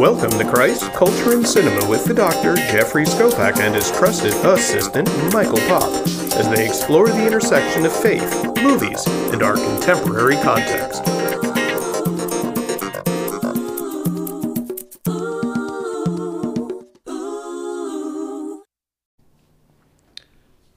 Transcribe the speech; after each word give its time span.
Welcome 0.00 0.30
to 0.30 0.48
Christ, 0.50 0.90
Culture, 0.94 1.34
and 1.34 1.46
Cinema 1.46 1.86
with 1.86 2.06
the 2.06 2.14
Doctor, 2.14 2.56
Jeffrey 2.56 3.04
Skopak, 3.04 3.58
and 3.58 3.74
his 3.74 3.90
trusted 3.90 4.32
assistant, 4.32 5.06
Michael 5.30 5.58
Pop, 5.68 5.92
as 6.06 6.48
they 6.48 6.66
explore 6.66 7.08
the 7.08 7.26
intersection 7.26 7.84
of 7.84 7.92
faith, 7.92 8.24
movies, 8.62 9.06
and 9.30 9.42
our 9.42 9.56
contemporary 9.56 10.36
context. 10.36 11.04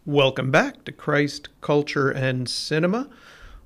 Welcome 0.06 0.52
back 0.52 0.84
to 0.84 0.92
Christ, 0.92 1.48
Culture, 1.62 2.10
and 2.10 2.50
Cinema 2.50 3.08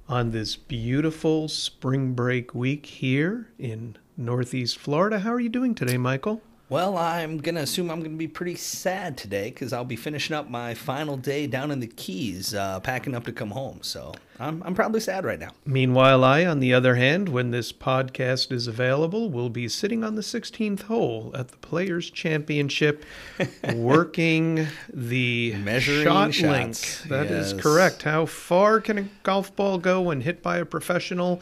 on 0.08 0.30
this 0.30 0.56
beautiful 0.56 1.48
spring 1.48 2.14
break 2.14 2.54
week 2.54 2.86
here 2.86 3.50
in 3.58 3.98
Northeast 4.18 4.78
Florida. 4.80 5.20
How 5.20 5.32
are 5.34 5.40
you 5.40 5.50
doing 5.50 5.76
today, 5.76 5.98
Michael? 5.98 6.42
Well, 6.70 6.98
I'm 6.98 7.38
going 7.38 7.56
to 7.56 7.62
assume 7.62 7.90
I'm 7.90 8.00
going 8.00 8.12
to 8.12 8.18
be 8.18 8.28
pretty 8.28 8.56
sad 8.56 9.18
today 9.18 9.52
because 9.52 9.72
I'll 9.72 9.86
be 9.86 9.96
finishing 9.96 10.36
up 10.36 10.50
my 10.50 10.74
final 10.74 11.16
day 11.16 11.48
down 11.48 11.72
in 11.72 11.80
the 11.80 11.88
Keys, 11.88 12.54
uh, 12.54 12.82
packing 12.82 13.16
up 13.16 13.24
to 13.24 13.32
come 13.32 13.52
home. 13.52 13.80
So 13.84 14.14
I'm, 14.38 14.62
I'm 14.64 14.76
probably 14.76 15.00
sad 15.00 15.24
right 15.24 15.40
now. 15.40 15.52
Meanwhile, 15.66 16.26
I, 16.26 16.46
on 16.46 16.60
the 16.60 16.74
other 16.74 16.96
hand, 16.96 17.30
when 17.30 17.52
this 17.52 17.72
podcast 17.72 18.52
is 18.52 18.68
available, 18.68 19.30
will 19.30 19.50
be 19.50 19.70
sitting 19.70 20.04
on 20.04 20.16
the 20.16 20.22
16th 20.22 20.82
hole 20.82 21.32
at 21.34 21.48
the 21.48 21.58
Players' 21.58 22.10
Championship, 22.10 23.06
working 23.74 24.68
the 24.94 25.54
Measuring 25.56 26.04
shot 26.04 26.34
shots. 26.34 27.00
link. 27.06 27.10
That 27.10 27.28
is 27.28 27.54
Yes. 27.54 27.62
correct. 27.62 28.04
How 28.04 28.26
far 28.26 28.82
can 28.82 28.98
a 28.98 29.08
golf 29.24 29.56
ball 29.56 29.78
go 29.78 30.02
when 30.02 30.20
hit 30.20 30.44
by 30.44 30.58
a 30.58 30.66
professional? 30.66 31.42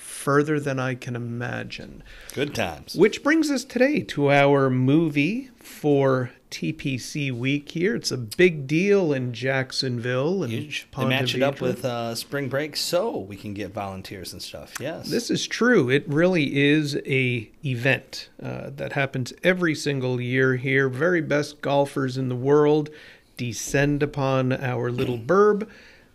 Further 0.00 0.58
than 0.58 0.78
I 0.78 0.94
can 0.94 1.14
imagine. 1.14 2.02
Good 2.34 2.54
times. 2.54 2.94
Which 2.94 3.22
brings 3.22 3.50
us 3.50 3.64
today 3.64 4.00
to 4.04 4.30
our 4.30 4.70
movie 4.70 5.50
for 5.58 6.30
TPC 6.50 7.30
week 7.30 7.70
here. 7.70 7.94
It's 7.94 8.10
a 8.10 8.16
big 8.16 8.66
deal 8.66 9.12
in 9.12 9.32
Jacksonville 9.32 10.42
and 10.42 10.52
Huge. 10.52 10.88
They 10.96 11.04
match 11.04 11.34
it 11.34 11.42
up 11.42 11.60
with 11.60 11.84
uh, 11.84 12.14
spring 12.14 12.48
break 12.48 12.76
so 12.76 13.18
we 13.18 13.36
can 13.36 13.54
get 13.54 13.72
volunteers 13.72 14.32
and 14.32 14.42
stuff. 14.42 14.74
Yes. 14.80 15.08
This 15.10 15.30
is 15.30 15.46
true. 15.46 15.90
It 15.90 16.08
really 16.08 16.58
is 16.58 16.96
a 17.06 17.50
event 17.64 18.30
uh, 18.42 18.70
that 18.76 18.94
happens 18.94 19.32
every 19.44 19.74
single 19.74 20.20
year 20.20 20.56
here. 20.56 20.88
Very 20.88 21.20
best 21.20 21.60
golfers 21.60 22.16
in 22.16 22.28
the 22.28 22.36
world 22.36 22.90
descend 23.36 24.02
upon 24.02 24.52
our 24.52 24.90
little 24.90 25.18
burb 25.18 25.68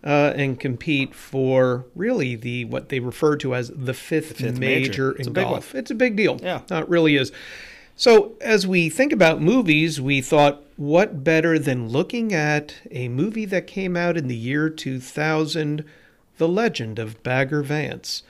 uh, 0.06 0.32
and 0.36 0.60
compete 0.60 1.14
for 1.14 1.84
really 1.96 2.36
the 2.36 2.64
what 2.64 2.88
they 2.88 3.00
refer 3.00 3.36
to 3.36 3.54
as 3.54 3.72
the 3.74 3.92
fifth, 3.92 4.36
fifth 4.36 4.58
major, 4.58 5.12
major. 5.12 5.12
In 5.12 5.32
golf. 5.32 5.74
It's 5.74 5.90
a 5.90 5.94
big 5.94 6.14
deal. 6.14 6.38
Yeah. 6.40 6.62
Uh, 6.70 6.76
it 6.76 6.88
really 6.88 7.16
is. 7.16 7.32
So, 7.96 8.34
as 8.40 8.66
we 8.66 8.88
think 8.88 9.12
about 9.12 9.40
movies, 9.40 10.00
we 10.00 10.20
thought, 10.20 10.62
what 10.76 11.24
better 11.24 11.58
than 11.58 11.88
looking 11.88 12.32
at 12.32 12.76
a 12.90 13.08
movie 13.08 13.46
that 13.46 13.66
came 13.66 13.96
out 13.96 14.18
in 14.18 14.28
the 14.28 14.36
year 14.36 14.68
2000, 14.68 15.82
The 16.36 16.48
Legend 16.48 16.98
of 16.98 17.22
Bagger 17.22 17.62
Vance? 17.62 18.22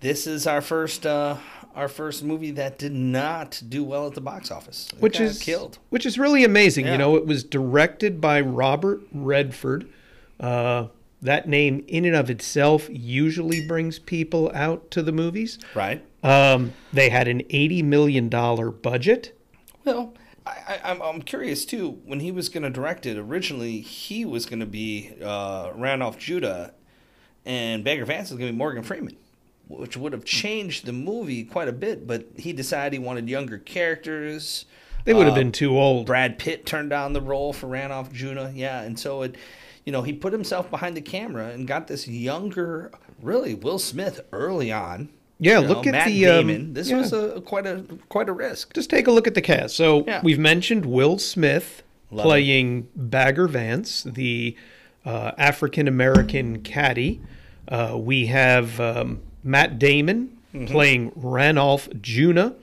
this 0.00 0.26
is 0.26 0.46
our 0.46 0.60
first 0.60 1.06
uh, 1.06 1.36
our 1.74 1.88
first 1.88 2.24
movie 2.24 2.50
that 2.52 2.78
did 2.78 2.92
not 2.92 3.62
do 3.68 3.84
well 3.84 4.06
at 4.06 4.14
the 4.14 4.20
box 4.20 4.50
office. 4.50 4.88
It 4.92 5.00
which 5.00 5.20
is 5.20 5.38
killed. 5.38 5.78
which 5.90 6.04
is 6.04 6.18
really 6.18 6.44
amazing. 6.44 6.86
You 6.86 6.98
know, 6.98 7.16
it 7.16 7.26
was 7.26 7.44
directed 7.44 8.20
by 8.20 8.40
Robert 8.40 9.00
Redford. 9.12 9.88
Uh, 10.40 10.88
that 11.20 11.48
name, 11.48 11.84
in 11.88 12.04
and 12.04 12.14
of 12.14 12.30
itself, 12.30 12.88
usually 12.90 13.66
brings 13.66 13.98
people 13.98 14.52
out 14.54 14.90
to 14.92 15.02
the 15.02 15.12
movies. 15.12 15.58
Right. 15.74 16.04
Um, 16.22 16.72
they 16.92 17.08
had 17.08 17.28
an 17.28 17.42
eighty 17.50 17.82
million 17.82 18.28
dollar 18.28 18.70
budget. 18.70 19.36
Well, 19.84 20.14
I, 20.46 20.50
I, 20.68 20.80
I'm, 20.90 21.02
I'm 21.02 21.22
curious 21.22 21.64
too. 21.64 22.00
When 22.04 22.20
he 22.20 22.30
was 22.30 22.48
going 22.48 22.62
to 22.62 22.70
direct 22.70 23.06
it, 23.06 23.16
originally 23.16 23.80
he 23.80 24.24
was 24.24 24.46
going 24.46 24.60
to 24.60 24.66
be 24.66 25.12
uh, 25.22 25.72
Randolph 25.74 26.18
Judah, 26.18 26.74
and 27.44 27.82
Bagger 27.82 28.04
Vance 28.04 28.30
was 28.30 28.38
going 28.38 28.48
to 28.48 28.52
be 28.52 28.58
Morgan 28.58 28.82
Freeman, 28.82 29.16
which 29.66 29.96
would 29.96 30.12
have 30.12 30.24
changed 30.24 30.86
the 30.86 30.92
movie 30.92 31.44
quite 31.44 31.68
a 31.68 31.72
bit. 31.72 32.06
But 32.06 32.26
he 32.36 32.52
decided 32.52 32.92
he 32.92 32.98
wanted 32.98 33.28
younger 33.28 33.58
characters. 33.58 34.66
They 35.04 35.14
would 35.14 35.26
have 35.26 35.34
Uh, 35.34 35.40
been 35.40 35.52
too 35.52 35.78
old. 35.78 36.06
Brad 36.06 36.38
Pitt 36.38 36.66
turned 36.66 36.90
down 36.90 37.12
the 37.12 37.20
role 37.22 37.52
for 37.52 37.66
Randolph 37.66 38.12
Judah. 38.12 38.52
Yeah, 38.54 38.82
and 38.82 38.98
so 38.98 39.22
it, 39.22 39.36
you 39.88 39.92
know, 39.92 40.02
he 40.02 40.12
put 40.12 40.34
himself 40.34 40.70
behind 40.70 40.94
the 40.94 41.00
camera 41.00 41.46
and 41.48 41.66
got 41.66 41.86
this 41.86 42.06
younger, 42.06 42.92
really 43.22 43.54
Will 43.54 43.78
Smith 43.78 44.20
early 44.32 44.70
on. 44.70 45.08
Yeah, 45.40 45.60
You 45.60 45.68
look 45.68 45.86
know, 45.86 45.92
at 45.92 45.92
Matt 45.92 46.06
the, 46.08 46.26
um, 46.26 46.46
Damon. 46.48 46.72
this 46.74 46.90
yeah. 46.90 46.98
was 46.98 47.14
a 47.14 47.40
quite 47.40 47.66
a 47.66 47.84
quite 48.10 48.28
a 48.28 48.34
risk. 48.34 48.74
Just 48.74 48.90
take 48.90 49.06
a 49.06 49.10
look 49.10 49.26
at 49.26 49.32
the 49.34 49.40
cast. 49.40 49.74
So 49.76 50.04
Yeah. 50.06 50.20
we've 50.22 50.38
mentioned 50.38 50.84
Will 50.84 51.16
Smith 51.18 51.82
Love 52.10 52.24
playing 52.24 52.88
Bagger 52.94 53.48
Vance, 53.48 54.02
the 54.02 54.54
uh, 55.06 55.32
African 55.38 55.88
American 55.88 56.60
caddy. 56.62 57.22
Uh, 57.66 57.96
we 57.98 58.26
have 58.26 58.78
um, 58.78 59.20
Matt 59.42 59.78
Damon 59.78 60.34
Mm-hmm. 60.54 60.66
playing 60.72 61.10
Rannulph 61.12 61.88
Junuh. 62.00 62.54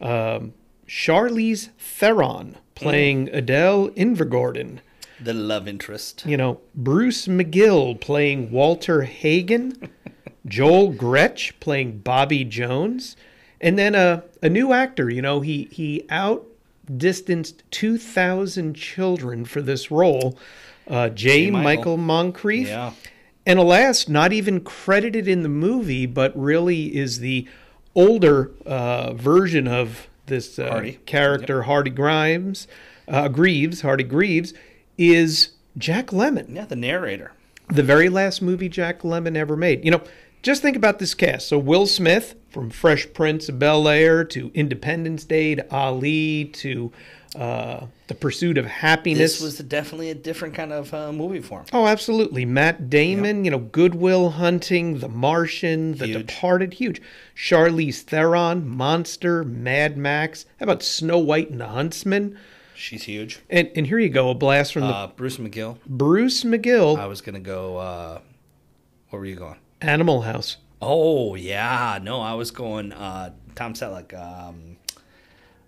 Um, 0.00 0.54
Charlize 0.88 1.70
Theron 1.78 2.56
playing 2.74 3.26
Mm. 3.28 3.36
Adele 3.36 3.88
Invergordon. 3.90 4.78
The 5.22 5.34
love 5.34 5.68
interest. 5.68 6.24
You 6.26 6.36
know, 6.36 6.60
Bruce 6.74 7.26
McGill 7.26 8.00
playing 8.00 8.50
Walter 8.50 9.02
Hagen. 9.02 9.90
Joel 10.46 10.92
Gretsch 10.92 11.52
playing 11.60 11.98
Bobby 11.98 12.44
Jones. 12.44 13.16
And 13.60 13.78
then 13.78 13.94
a, 13.94 14.24
a 14.42 14.48
new 14.48 14.72
actor, 14.72 15.08
you 15.08 15.22
know, 15.22 15.40
he, 15.40 15.68
he 15.70 16.04
outdistanced 16.10 17.62
2,000 17.70 18.74
children 18.74 19.44
for 19.44 19.62
this 19.62 19.90
role. 19.90 20.36
Uh, 20.88 21.08
J. 21.08 21.44
J. 21.44 21.50
Michael. 21.50 21.62
Michael. 21.62 21.96
Moncrief. 21.96 22.68
Yeah. 22.68 22.92
And 23.46 23.58
alas, 23.58 24.08
not 24.08 24.32
even 24.32 24.60
credited 24.60 25.28
in 25.28 25.42
the 25.42 25.48
movie, 25.48 26.06
but 26.06 26.36
really 26.36 26.96
is 26.96 27.20
the 27.20 27.46
older 27.94 28.50
uh, 28.66 29.12
version 29.14 29.68
of 29.68 30.08
this 30.26 30.58
uh, 30.58 30.92
character, 31.06 31.62
Hardy 31.62 31.90
Grimes, 31.90 32.68
uh, 33.08 33.28
Greaves, 33.28 33.80
Hardy 33.82 34.04
Greaves, 34.04 34.54
is 34.98 35.50
Jack 35.78 36.08
Lemmon. 36.08 36.54
Yeah, 36.54 36.64
the 36.66 36.76
narrator. 36.76 37.32
the 37.68 37.82
very 37.82 38.08
last 38.08 38.42
movie 38.42 38.68
Jack 38.68 39.00
Lemmon 39.02 39.36
ever 39.36 39.56
made. 39.56 39.84
You 39.84 39.92
know, 39.92 40.02
just 40.42 40.60
think 40.62 40.76
about 40.76 40.98
this 40.98 41.14
cast. 41.14 41.48
So 41.48 41.58
Will 41.58 41.86
Smith 41.86 42.34
from 42.50 42.68
Fresh 42.70 43.12
Prince 43.14 43.48
of 43.48 43.58
Bel 43.58 43.88
Air 43.88 44.24
to 44.24 44.50
Independence 44.54 45.24
Day 45.24 45.54
to 45.54 45.74
Ali 45.74 46.46
to 46.54 46.92
uh, 47.34 47.86
The 48.08 48.14
Pursuit 48.14 48.58
of 48.58 48.66
Happiness. 48.66 49.18
This 49.34 49.40
was 49.40 49.58
definitely 49.60 50.10
a 50.10 50.14
different 50.14 50.54
kind 50.54 50.70
of 50.72 50.92
uh, 50.92 51.12
movie 51.12 51.40
for 51.40 51.60
him. 51.60 51.66
Oh, 51.72 51.86
absolutely. 51.86 52.44
Matt 52.44 52.90
Damon, 52.90 53.46
you 53.46 53.50
know, 53.50 53.58
Good 53.58 53.94
Will 53.94 54.30
Hunting, 54.30 54.98
The 54.98 55.08
Martian, 55.08 55.96
The 55.96 56.08
Huge. 56.08 56.26
Departed, 56.26 56.74
huge. 56.74 57.00
Charlize 57.34 58.02
Theron, 58.02 58.68
Monster, 58.68 59.44
Mad 59.44 59.96
Max. 59.96 60.44
How 60.60 60.64
about 60.64 60.82
Snow 60.82 61.18
White 61.18 61.48
and 61.50 61.60
the 61.60 61.68
Huntsman? 61.68 62.36
She's 62.74 63.04
huge. 63.04 63.40
And 63.50 63.70
and 63.76 63.86
here 63.86 63.98
you 63.98 64.08
go, 64.08 64.30
a 64.30 64.34
blast 64.34 64.72
from 64.72 64.82
the 64.82 64.88
Uh, 64.88 65.06
Bruce 65.08 65.36
McGill. 65.38 65.78
Bruce 65.86 66.44
McGill, 66.44 66.98
I 66.98 67.06
was 67.06 67.20
gonna 67.20 67.40
go. 67.40 67.76
Uh, 67.76 68.20
where 69.10 69.20
were 69.20 69.26
you 69.26 69.36
going? 69.36 69.56
Animal 69.80 70.22
House. 70.22 70.56
Oh 70.80 71.34
yeah, 71.34 71.98
no, 72.02 72.20
I 72.20 72.34
was 72.34 72.50
going. 72.50 72.92
Uh, 72.92 73.30
Tom 73.54 73.74
Selleck, 73.74 74.14
um, 74.18 74.76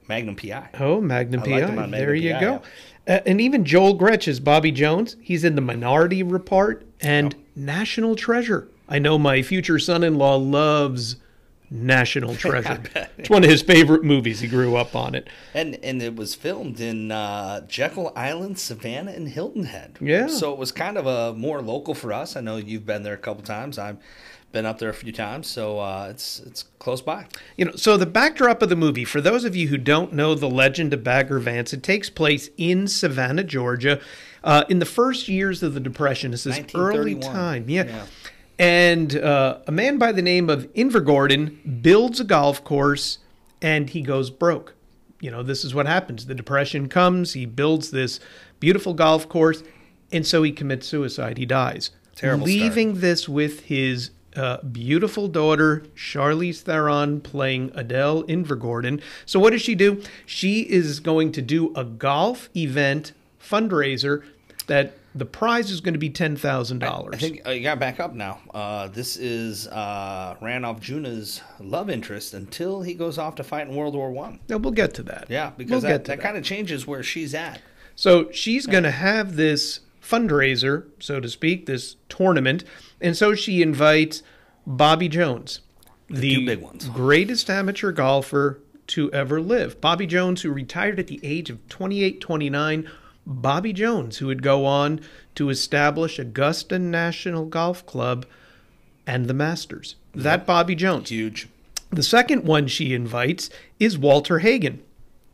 Magnum 0.08 0.36
PI. 0.36 0.70
Oh, 0.80 1.00
Magnum 1.00 1.42
I 1.42 1.44
PI. 1.44 1.86
there 1.90 2.14
you 2.14 2.32
PI, 2.34 2.40
go. 2.40 2.62
Uh, 3.06 3.20
and 3.26 3.40
even 3.40 3.64
Joel 3.64 3.98
Gretsch 3.98 4.26
is 4.26 4.40
Bobby 4.40 4.72
Jones. 4.72 5.16
He's 5.20 5.44
in 5.44 5.54
the 5.54 5.60
Minority 5.60 6.22
Report 6.22 6.86
and 7.00 7.34
National 7.54 8.16
Treasure. 8.16 8.68
I 8.88 8.98
know 8.98 9.18
my 9.18 9.42
future 9.42 9.78
son-in-law 9.78 10.36
loves 10.36 11.16
National 11.74 12.34
Treasure. 12.36 12.80
it's 13.18 13.28
one 13.28 13.42
of 13.42 13.50
his 13.50 13.62
favorite 13.62 14.04
movies. 14.04 14.40
He 14.40 14.48
grew 14.48 14.76
up 14.76 14.94
on 14.94 15.14
it. 15.14 15.28
And 15.52 15.76
and 15.82 16.00
it 16.00 16.14
was 16.14 16.34
filmed 16.34 16.80
in 16.80 17.10
uh, 17.10 17.66
Jekyll 17.66 18.12
Island, 18.14 18.58
Savannah, 18.58 19.12
and 19.12 19.28
Hilton 19.28 19.64
Head. 19.64 19.98
Yeah. 20.00 20.28
So 20.28 20.52
it 20.52 20.58
was 20.58 20.72
kind 20.72 20.96
of 20.96 21.06
a 21.06 21.34
more 21.34 21.60
local 21.60 21.94
for 21.94 22.12
us. 22.12 22.36
I 22.36 22.40
know 22.40 22.56
you've 22.56 22.86
been 22.86 23.02
there 23.02 23.14
a 23.14 23.18
couple 23.18 23.42
times. 23.42 23.78
I've 23.78 23.98
been 24.52 24.64
up 24.64 24.78
there 24.78 24.88
a 24.88 24.94
few 24.94 25.12
times, 25.12 25.48
so 25.48 25.80
uh, 25.80 26.06
it's 26.10 26.40
it's 26.46 26.62
close 26.78 27.02
by. 27.02 27.26
You 27.56 27.66
know, 27.66 27.72
so 27.74 27.96
the 27.96 28.06
backdrop 28.06 28.62
of 28.62 28.68
the 28.68 28.76
movie, 28.76 29.04
for 29.04 29.20
those 29.20 29.44
of 29.44 29.56
you 29.56 29.68
who 29.68 29.76
don't 29.76 30.12
know 30.12 30.34
the 30.34 30.48
legend 30.48 30.94
of 30.94 31.02
Bagger 31.02 31.40
Vance, 31.40 31.72
it 31.72 31.82
takes 31.82 32.08
place 32.08 32.48
in 32.56 32.86
Savannah, 32.86 33.42
Georgia, 33.44 34.00
uh, 34.44 34.64
in 34.68 34.78
the 34.78 34.86
first 34.86 35.26
years 35.28 35.62
of 35.62 35.74
the 35.74 35.80
Depression. 35.80 36.30
This 36.30 36.46
is 36.46 36.60
early 36.74 37.16
time, 37.16 37.68
yeah. 37.68 37.84
Yeah. 37.84 38.06
And 38.58 39.16
uh, 39.16 39.58
a 39.66 39.72
man 39.72 39.98
by 39.98 40.12
the 40.12 40.22
name 40.22 40.48
of 40.48 40.72
Invergordon 40.74 41.82
builds 41.82 42.20
a 42.20 42.24
golf 42.24 42.62
course, 42.62 43.18
and 43.60 43.90
he 43.90 44.00
goes 44.00 44.30
broke. 44.30 44.74
You 45.20 45.30
know, 45.30 45.42
this 45.42 45.64
is 45.64 45.74
what 45.74 45.86
happens. 45.86 46.26
The 46.26 46.34
Depression 46.34 46.88
comes. 46.88 47.32
He 47.32 47.46
builds 47.46 47.90
this 47.90 48.20
beautiful 48.60 48.94
golf 48.94 49.28
course, 49.28 49.62
and 50.12 50.26
so 50.26 50.42
he 50.42 50.52
commits 50.52 50.86
suicide. 50.86 51.38
He 51.38 51.46
dies, 51.46 51.90
Terrible 52.14 52.46
start. 52.46 52.60
leaving 52.60 53.00
this 53.00 53.28
with 53.28 53.64
his 53.64 54.10
uh, 54.36 54.58
beautiful 54.62 55.28
daughter, 55.28 55.84
Charlize 55.96 56.60
Theron, 56.60 57.20
playing 57.20 57.72
Adele 57.74 58.24
Invergordon. 58.24 59.00
So, 59.26 59.40
what 59.40 59.50
does 59.50 59.62
she 59.62 59.74
do? 59.74 60.02
She 60.26 60.60
is 60.62 61.00
going 61.00 61.32
to 61.32 61.42
do 61.42 61.72
a 61.74 61.84
golf 61.84 62.48
event 62.56 63.12
fundraiser 63.40 64.22
that 64.66 64.96
the 65.14 65.24
prize 65.24 65.70
is 65.70 65.80
going 65.80 65.94
to 65.94 65.98
be 65.98 66.10
ten 66.10 66.36
thousand 66.36 66.80
dollars. 66.80 67.14
I 67.14 67.18
think 67.18 67.46
uh, 67.46 67.50
you 67.50 67.62
got 67.62 67.78
back 67.78 68.00
up 68.00 68.14
now. 68.14 68.40
Uh, 68.52 68.88
this 68.88 69.16
is 69.16 69.66
uh, 69.68 70.36
Randolph 70.40 70.80
Junuh's 70.80 71.40
love 71.60 71.88
interest 71.88 72.34
until 72.34 72.82
he 72.82 72.94
goes 72.94 73.16
off 73.18 73.36
to 73.36 73.44
fight 73.44 73.68
in 73.68 73.74
World 73.74 73.94
War 73.94 74.10
One. 74.10 74.40
Now 74.48 74.56
we'll 74.58 74.72
get 74.72 74.94
to 74.94 75.02
that. 75.04 75.26
Yeah, 75.28 75.48
We'll 75.50 75.58
because 75.58 75.82
that, 75.84 76.04
that 76.06 76.20
kind 76.20 76.36
of 76.36 76.44
changes 76.44 76.86
where 76.86 77.02
she's 77.02 77.34
at. 77.34 77.60
So 77.96 78.30
she's 78.32 78.66
going 78.66 78.82
to 78.82 78.90
have 78.90 79.36
this 79.36 79.80
fundraiser, 80.02 80.86
so 80.98 81.20
to 81.20 81.28
speak, 81.28 81.66
this 81.66 81.96
tournament, 82.08 82.64
and 83.00 83.16
so 83.16 83.34
she 83.34 83.62
invites 83.62 84.22
Bobby 84.66 85.08
Jones, 85.08 85.60
the, 86.08 86.56
ones. 86.56 86.88
greatest 86.88 87.48
amateur 87.48 87.92
golfer 87.92 88.60
to 88.88 89.12
ever 89.12 89.40
live. 89.40 89.80
Bobby 89.80 90.06
Jones, 90.06 90.42
who 90.42 90.50
retired 90.50 90.98
at 90.98 91.06
the 91.06 91.20
age 91.22 91.50
of 91.50 91.66
28, 91.68 92.20
29. 92.20 92.90
Bobby 93.26 93.72
Jones, 93.72 94.18
who 94.18 94.26
would 94.26 94.42
go 94.42 94.66
on 94.66 95.00
to 95.34 95.48
establish 95.48 96.18
Augusta 96.18 96.78
National 96.78 97.46
Golf 97.46 97.84
Club 97.86 98.26
and 99.06 99.26
the 99.26 99.34
Masters. 99.34 99.96
That 100.14 100.46
Bobby 100.46 100.74
Jones. 100.74 101.10
Huge. 101.10 101.48
The 101.90 102.02
second 102.02 102.44
one 102.44 102.66
she 102.66 102.94
invites 102.94 103.50
is 103.78 103.96
Walter 103.98 104.40
Hagen. 104.40 104.82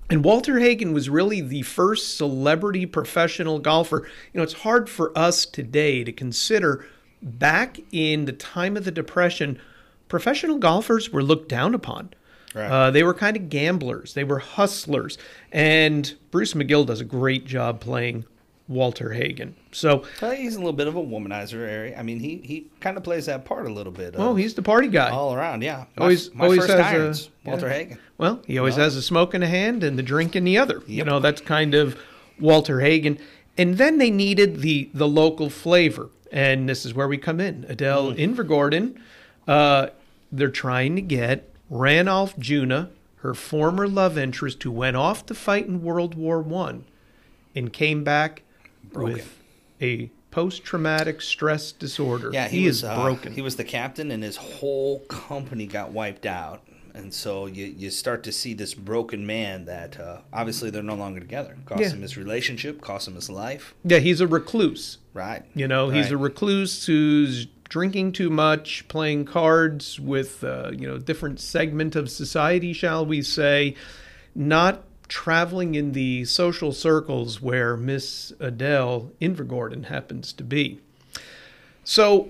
And 0.09 0.25
Walter 0.25 0.59
Hagen 0.59 0.93
was 0.93 1.09
really 1.09 1.41
the 1.41 1.63
first 1.63 2.17
celebrity 2.17 2.85
professional 2.85 3.61
golfer. 3.61 4.09
You 4.33 4.39
know, 4.39 4.43
it's 4.43 4.55
hard 4.55 4.91
for 4.91 5.17
us 5.17 5.47
today 5.47 6.03
to 6.03 6.13
consider 6.13 6.85
back 7.23 7.79
in 7.93 8.25
the 8.25 8.33
time 8.33 8.77
of 8.77 8.85
the 8.85 8.91
Depression, 8.91 9.61
professional 10.09 10.59
golfers 10.59 11.11
were 11.11 11.23
looked 11.23 11.49
down 11.49 11.75
upon. 11.75 12.11
Right. 12.55 12.67
Uh, 12.71 12.91
they 12.91 13.03
were 13.05 13.15
kind 13.15 13.37
of 13.37 13.49
gamblers, 13.49 14.15
they 14.15 14.25
were 14.25 14.39
hustlers. 14.41 15.19
And 15.53 16.13
Bruce 16.31 16.55
McGill 16.55 16.85
does 16.87 17.01
a 17.01 17.05
great 17.05 17.45
job 17.47 17.81
playing 17.81 18.25
Walter 18.67 19.13
Hagen. 19.13 19.57
So, 19.73 20.05
Well, 20.23 20.31
he's 20.33 20.55
a 20.55 20.59
little 20.59 20.73
bit 20.73 20.87
of 20.87 20.95
a 20.97 21.03
womanizer 21.03 21.55
area. 21.69 21.99
I 21.99 22.03
mean, 22.03 22.21
he, 22.21 22.37
he 22.45 22.67
kind 22.81 22.97
of 22.97 23.03
plays 23.05 23.27
that 23.27 23.45
part 23.45 23.67
a 23.67 23.73
little 23.73 23.93
bit. 23.93 24.15
oh, 24.17 24.35
he's 24.37 24.55
the 24.55 24.63
party 24.63 24.89
guy. 24.89 25.11
all 25.11 25.35
around. 25.35 25.63
Yeah, 25.63 25.87
my, 25.97 26.03
Always- 26.05 26.35
my 26.35 26.45
always 26.45 26.61
first 26.61 26.71
has 26.71 26.81
a- 26.81 26.85
irons, 26.85 27.31
Walter 27.45 27.67
yeah. 27.69 27.73
Hagen. 27.75 27.99
Well, 28.19 28.43
he 28.47 28.59
always 28.59 28.77
has 28.77 28.97
a 28.97 29.03
smoke 29.03 29.35
in 29.35 29.43
a 29.43 29.49
hand 29.49 29.83
and 29.85 29.99
the 29.99 30.03
drink 30.03 30.35
in 30.37 30.45
the 30.45 30.59
other. 30.59 30.83
You 30.87 31.05
know, 31.05 31.21
that's 31.21 31.41
kind 31.41 31.75
of 31.75 31.99
Walter 32.39 32.81
Hagen. 32.81 33.19
And 33.59 33.77
then 33.79 33.99
they 33.99 34.11
needed 34.11 34.61
the 34.61 34.89
the 34.95 35.09
local 35.09 35.51
flavor, 35.51 36.09
and 36.33 36.69
this 36.69 36.85
is 36.87 36.95
where 36.95 37.09
we 37.09 37.19
come 37.19 37.41
in. 37.41 37.67
Adele 37.69 38.13
Invergordon, 38.15 38.97
uh, 39.49 39.89
they're 40.31 40.49
trying 40.51 40.95
to 40.97 41.03
get 41.03 41.50
Rannulph 41.71 42.37
Junuh, 42.39 42.91
her 43.17 43.35
former 43.35 43.87
love 43.87 44.19
interest, 44.19 44.63
who 44.63 44.71
went 44.71 44.97
off 44.97 45.25
to 45.27 45.35
fight 45.35 45.67
in 45.67 45.83
World 45.83 46.15
War 46.15 46.41
One, 46.41 46.85
and 47.55 47.73
came 47.73 48.03
back 48.03 48.43
Broken. 48.93 49.15
with 49.15 49.39
a 49.81 50.11
post-traumatic 50.31 51.21
stress 51.21 51.73
disorder. 51.73 52.31
Yeah, 52.33 52.49
he, 52.49 52.61
he, 52.61 52.67
was 52.67 52.79
is 52.79 52.85
uh, 52.85 53.01
broken. 53.01 53.33
He 53.33 53.43
was 53.43 53.57
the 53.57 53.65
captain, 53.65 54.11
and 54.11 54.23
his 54.23 54.37
whole 54.37 55.01
company 55.01 55.67
got 55.67 55.93
wiped 55.93 56.27
out. 56.27 56.63
And 56.93 57.15
so 57.15 57.47
you, 57.47 57.67
you 57.67 57.89
start 57.91 58.25
to 58.25 58.33
see 58.33 58.53
this 58.53 58.75
broken 58.75 59.25
man 59.25 59.65
that 59.67 59.99
uh, 60.01 60.19
obviously 60.33 60.71
they're 60.71 60.83
no 60.83 60.97
longer 60.97 61.21
together. 61.21 61.57
Cost 61.65 61.81
Yeah. 61.81 61.91
him 61.91 62.03
his 62.03 62.17
relationship, 62.17 62.81
cost 62.81 63.07
him 63.07 63.15
his 63.15 63.31
life. 63.31 63.75
yeah, 63.85 63.99
he's 63.99 64.21
a 64.21 64.27
recluse. 64.27 64.99
Right. 65.15 65.45
You 65.55 65.69
know, 65.69 65.91
he's 65.91 66.11
a 66.11 66.17
recluse 66.17 66.87
who's 66.87 67.47
drinking 67.71 68.13
too 68.13 68.29
much, 68.29 68.87
playing 68.89 69.25
cards 69.25 69.99
with, 69.99 70.45
uh, 70.45 70.71
you 70.77 70.87
know, 70.87 70.99
different 70.99 71.41
segment 71.41 71.97
of 71.97 72.11
society, 72.11 72.75
shall 72.75 73.07
we 73.07 73.23
say, 73.23 73.75
not 74.35 74.85
traveling 75.09 75.75
in 75.75 75.93
the 75.93 76.25
social 76.27 76.73
circles 76.73 77.41
where 77.41 77.77
Miss 77.77 78.33
Adele 78.39 79.11
Invergordon 79.21 79.87
happens 79.87 80.33
to 80.35 80.45
be. 80.45 80.81
So 81.85 82.29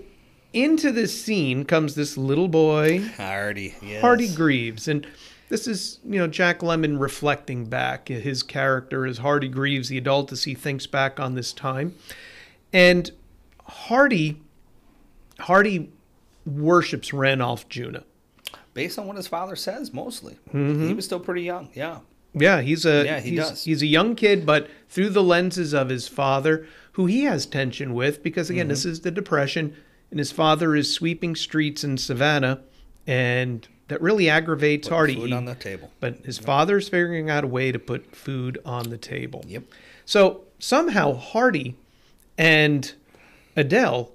into 0.52 0.92
this 0.92 1.22
scene 1.22 1.64
comes 1.64 1.94
this 1.94 2.16
little 2.16 2.48
boy, 2.48 3.06
Hardy. 3.16 3.74
Yes. 3.82 4.00
Hardy 4.00 4.32
Greaves, 4.34 4.88
and 4.88 5.06
this 5.48 5.66
is 5.66 5.98
you 6.04 6.18
know 6.18 6.26
Jack 6.26 6.60
Lemmon 6.60 6.98
reflecting 6.98 7.66
back 7.66 8.08
his 8.08 8.42
character 8.42 9.06
as 9.06 9.18
Hardy 9.18 9.48
Greaves, 9.48 9.88
the 9.88 9.98
adult, 9.98 10.32
as 10.32 10.44
he 10.44 10.54
thinks 10.54 10.86
back 10.86 11.20
on 11.20 11.34
this 11.34 11.52
time, 11.52 11.94
and 12.72 13.10
Hardy, 13.64 14.40
Hardy 15.40 15.90
worships 16.46 17.10
Rannulph 17.10 17.66
Junuh. 17.68 18.04
Based 18.74 18.98
on 18.98 19.06
what 19.06 19.16
his 19.16 19.26
father 19.26 19.56
says, 19.56 19.92
mostly. 19.92 20.34
Mm-hmm. 20.52 20.86
He 20.88 20.94
was 20.94 21.04
still 21.04 21.20
pretty 21.20 21.42
young. 21.42 21.70
Yeah. 21.74 22.00
Yeah, 22.32 22.60
he's 22.60 22.86
a 22.86 23.04
Yeah, 23.04 23.20
he 23.20 23.30
he's, 23.30 23.38
does. 23.40 23.64
he's 23.64 23.82
a 23.82 23.86
young 23.86 24.14
kid, 24.14 24.46
but 24.46 24.68
through 24.88 25.10
the 25.10 25.22
lenses 25.22 25.74
of 25.74 25.88
his 25.88 26.06
father, 26.06 26.66
who 26.92 27.06
he 27.06 27.24
has 27.24 27.46
tension 27.46 27.92
with, 27.94 28.22
because 28.22 28.48
again, 28.50 28.68
this 28.68 28.80
Mm-hmm. 28.82 28.90
is 28.90 29.00
the 29.00 29.10
depression, 29.10 29.74
and 30.10 30.18
his 30.20 30.30
father 30.30 30.76
is 30.76 30.92
sweeping 30.92 31.34
streets 31.34 31.82
in 31.82 31.98
Savannah, 31.98 32.60
and 33.06 33.66
that 33.88 34.00
really 34.00 34.28
aggravates 34.30 34.86
Hardy. 34.86 35.16
Food 35.16 35.28
He- 35.30 35.32
on 35.34 35.44
the 35.46 35.56
table. 35.56 35.90
But 35.98 36.24
his 36.24 36.38
father's 36.38 36.88
figuring 36.88 37.28
out 37.28 37.42
a 37.42 37.48
way 37.48 37.72
to 37.72 37.78
put 37.80 38.14
food 38.14 38.58
on 38.64 38.90
the 38.90 38.98
table. 38.98 39.44
Yep. 39.48 39.64
So 40.04 40.42
somehow 40.60 41.14
Hardy 41.14 41.76
and 42.38 42.92
Adele 43.56 44.12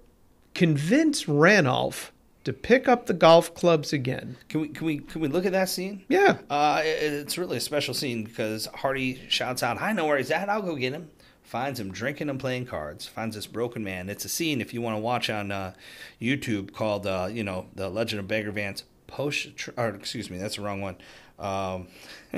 convince 0.55 1.25
Rannulph 1.25 2.09
to 2.43 2.53
pick 2.53 2.87
up 2.87 3.05
the 3.05 3.13
golf 3.13 3.53
clubs 3.53 3.93
again. 3.93 4.37
Can 4.49 4.61
we 4.61 4.67
can 4.69 4.85
we 4.87 4.97
can 4.99 5.21
we 5.21 5.27
look 5.27 5.45
at 5.45 5.51
that 5.51 5.69
scene? 5.69 6.03
Yeah. 6.09 6.37
Uh, 6.49 6.81
it- 6.83 7.13
it's 7.13 7.37
really 7.37 7.57
a 7.57 7.61
special 7.61 7.93
scene 7.93 8.23
because 8.23 8.65
Hardy 8.73 9.21
shouts 9.29 9.61
out, 9.63 9.81
"I 9.81 9.93
know 9.93 10.05
where 10.05 10.17
he's 10.17 10.31
at. 10.31 10.49
I'll 10.49 10.61
go 10.61 10.75
get 10.75 10.93
him." 10.93 11.09
Finds 11.43 11.79
him 11.79 11.91
drinking 11.91 12.29
and 12.29 12.39
playing 12.39 12.65
cards. 12.65 13.05
Finds 13.05 13.35
this 13.35 13.45
broken 13.45 13.83
man. 13.83 14.09
It's 14.09 14.25
a 14.25 14.29
scene 14.29 14.61
if 14.61 14.73
you 14.73 14.81
want 14.81 14.95
to 14.95 14.99
watch 14.99 15.29
on 15.29 15.51
uh, 15.51 15.73
YouTube 16.19 16.73
called, 16.73 17.05
uh, 17.05 17.29
you 17.31 17.43
know, 17.43 17.67
the 17.75 17.87
Legend 17.87 18.19
of 18.19 18.27
Bagger 18.27 18.51
Vance 18.51 18.83
post. 19.05 19.69
Or 19.77 19.89
excuse 19.89 20.31
me, 20.31 20.39
that's 20.39 20.55
the 20.55 20.63
wrong 20.63 20.81
one. 20.81 20.95
Um, 21.37 21.87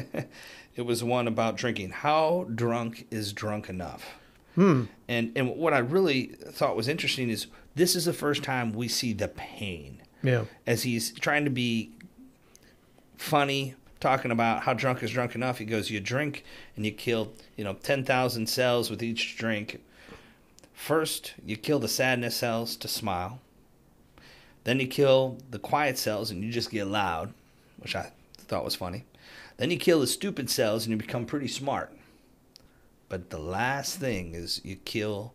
it 0.75 0.81
was 0.85 1.03
one 1.05 1.25
about 1.27 1.55
drinking. 1.55 1.91
How 1.91 2.47
drunk 2.53 3.07
is 3.09 3.31
drunk 3.31 3.69
enough? 3.69 4.05
Hmm. 4.57 4.85
And 5.07 5.31
and 5.35 5.55
what 5.55 5.73
I 5.73 5.77
really 5.77 6.35
thought 6.49 6.75
was 6.75 6.87
interesting 6.87 7.29
is 7.29 7.45
this 7.75 7.95
is 7.95 8.05
the 8.05 8.13
first 8.13 8.41
time 8.43 8.73
we 8.73 8.87
see 8.87 9.13
the 9.13 9.27
pain 9.27 10.01
Yeah. 10.23 10.45
as 10.65 10.81
he's 10.81 11.11
trying 11.11 11.45
to 11.45 11.51
be 11.51 11.91
funny, 13.17 13.75
talking 13.99 14.31
about 14.31 14.63
how 14.63 14.73
drunk 14.73 15.03
is 15.03 15.11
drunk 15.11 15.35
enough. 15.35 15.59
He 15.59 15.65
goes, 15.65 15.89
"You 15.91 15.99
drink 15.99 16.43
and 16.75 16.85
you 16.85 16.91
kill, 16.91 17.33
you 17.55 17.63
know, 17.63 17.73
ten 17.73 18.03
thousand 18.03 18.47
cells 18.47 18.89
with 18.89 19.03
each 19.03 19.37
drink. 19.37 19.79
First, 20.73 21.33
you 21.45 21.55
kill 21.55 21.79
the 21.79 21.87
sadness 21.87 22.35
cells 22.35 22.75
to 22.77 22.87
smile. 22.87 23.39
Then 24.63 24.79
you 24.79 24.87
kill 24.87 25.37
the 25.49 25.59
quiet 25.59 25.97
cells 25.97 26.29
and 26.29 26.43
you 26.43 26.51
just 26.51 26.71
get 26.71 26.87
loud, 26.87 27.33
which 27.77 27.95
I 27.95 28.11
thought 28.37 28.65
was 28.65 28.75
funny. 28.75 29.05
Then 29.57 29.71
you 29.71 29.77
kill 29.77 29.99
the 30.01 30.07
stupid 30.07 30.49
cells 30.49 30.85
and 30.85 30.91
you 30.91 30.97
become 30.97 31.25
pretty 31.25 31.47
smart. 31.47 31.91
But 33.09 33.29
the 33.29 33.39
last 33.39 33.99
thing 33.99 34.35
is 34.35 34.61
you 34.63 34.75
kill 34.75 35.33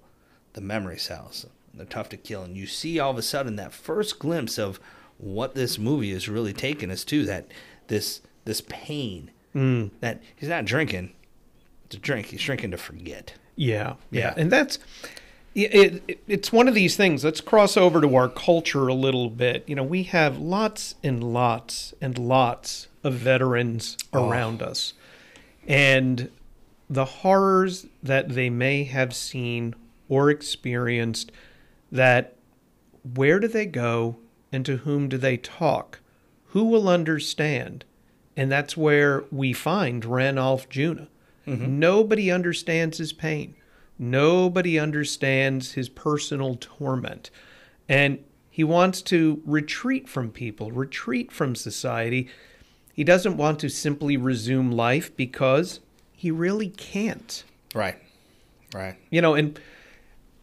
the 0.53 0.61
memory 0.61 0.99
cells. 0.99 1.47
They're 1.75 1.87
tough 1.87 2.09
to 2.11 2.17
kill. 2.17 2.43
And 2.43 2.57
you 2.57 2.67
see 2.67 2.99
all 3.01 3.11
of 3.13 3.19
a 3.19 3.23
sudden 3.23 3.57
that 3.57 3.73
first 3.73 4.19
glimpse 4.19 4.59
of 4.59 4.79
what 5.19 5.55
this 5.55 5.79
movie 5.79 6.11
is 6.11 6.29
really 6.29 6.53
taking 6.53 6.91
us 6.91 7.05
to 7.05 7.25
that 7.27 7.47
this 7.89 8.21
this 8.45 8.61
pain 8.63 9.31
mm. 9.55 9.91
that 10.01 10.21
he's 10.35 10.49
not 10.49 10.65
drinking 10.65 11.13
to 11.91 11.97
drink 11.99 12.27
he's 12.27 12.43
drinking 12.43 12.73
to 12.73 12.77
forget 12.77 13.35
Yeah, 13.55 13.95
yeah, 14.11 14.21
Yeah. 14.21 14.35
and 14.37 14.51
that's 14.51 14.79
it, 15.55 16.03
it. 16.09 16.23
It's 16.27 16.51
one 16.51 16.67
of 16.67 16.75
these 16.75 16.97
things. 16.97 17.25
Let's 17.25 17.41
cross 17.43 17.77
over 17.77 18.01
to 18.01 18.17
our 18.17 18.29
culture 18.29 18.89
a 18.89 18.95
little 18.95 19.29
bit. 19.31 19.65
You 19.69 19.75
know, 19.77 19.83
we 19.83 20.05
have 20.05 20.39
lots 20.39 20.95
and 21.05 21.23
lots 21.23 21.93
and 22.01 22.17
lots 22.19 22.89
of 23.05 23.15
veterans 23.15 23.97
Oh. 24.15 24.29
around 24.31 24.63
us, 24.63 24.95
and 25.69 26.31
the 26.93 27.05
horrors 27.07 27.87
that 28.03 28.29
they 28.31 28.51
may 28.51 28.85
have 28.85 29.15
seen 29.15 29.75
or 30.09 30.29
experienced. 30.29 31.33
That 31.91 32.37
where 33.15 33.41
do 33.41 33.49
they 33.49 33.67
go, 33.67 34.17
and 34.53 34.65
to 34.67 34.79
whom 34.79 35.09
do 35.09 35.17
they 35.17 35.39
talk? 35.39 36.01
Who 36.49 36.65
will 36.65 36.89
understand? 36.89 37.85
And 38.37 38.53
that's 38.53 38.77
where 38.77 39.25
we 39.31 39.53
find 39.53 40.03
Rannulph 40.03 40.69
Junuh. 40.69 41.09
Mm-hmm. 41.47 41.79
Nobody 41.79 42.31
understands 42.31 42.99
his 42.99 43.13
pain. 43.13 43.55
Nobody 43.99 44.79
understands 44.79 45.73
his 45.73 45.89
personal 45.89 46.57
torment. 46.61 47.31
And 47.89 48.23
he 48.51 48.65
wants 48.65 49.01
to 49.03 49.43
retreat 49.47 50.09
from 50.09 50.31
people, 50.31 50.71
retreat 50.73 51.33
from 51.33 51.55
society. 51.55 52.29
He 52.93 53.05
doesn't 53.05 53.39
want 53.39 53.59
to 53.61 53.71
simply 53.71 54.17
resume 54.19 54.71
life 54.71 55.15
because 55.17 55.81
he 56.23 56.31
really 56.31 56.69
can't. 56.69 57.43
right 57.75 57.99
right 58.73 58.97
You 59.11 59.21
know, 59.21 59.35
and 59.35 59.59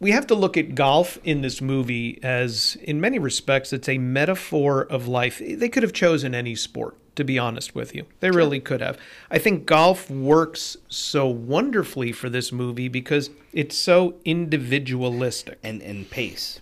we 0.01 0.11
have 0.11 0.27
to 0.27 0.35
look 0.35 0.57
at 0.57 0.75
golf 0.75 1.17
in 1.23 1.41
this 1.41 1.61
movie 1.61 2.19
as, 2.21 2.77
in 2.81 2.99
many 2.99 3.17
respects, 3.17 3.71
it's 3.71 3.87
a 3.87 3.97
metaphor 3.97 4.81
of 4.81 5.07
life. 5.07 5.39
They 5.39 5.69
could 5.69 5.83
have 5.83 5.93
chosen 5.93 6.35
any 6.35 6.55
sport, 6.55 6.97
to 7.15 7.23
be 7.23 7.39
honest 7.39 7.75
with 7.75 7.95
you. 7.95 8.05
They 8.19 8.29
really 8.29 8.59
could 8.59 8.81
have. 8.81 8.97
I 9.31 9.39
think 9.39 9.65
golf 9.65 10.09
works 10.09 10.75
so 10.89 11.27
wonderfully 11.27 12.11
for 12.11 12.29
this 12.29 12.51
movie 12.51 12.89
because 12.89 13.29
it's 13.53 13.77
so 13.77 14.15
individualistic. 14.25 15.59
and 15.63 15.81
and 15.81 16.09
pace. 16.09 16.59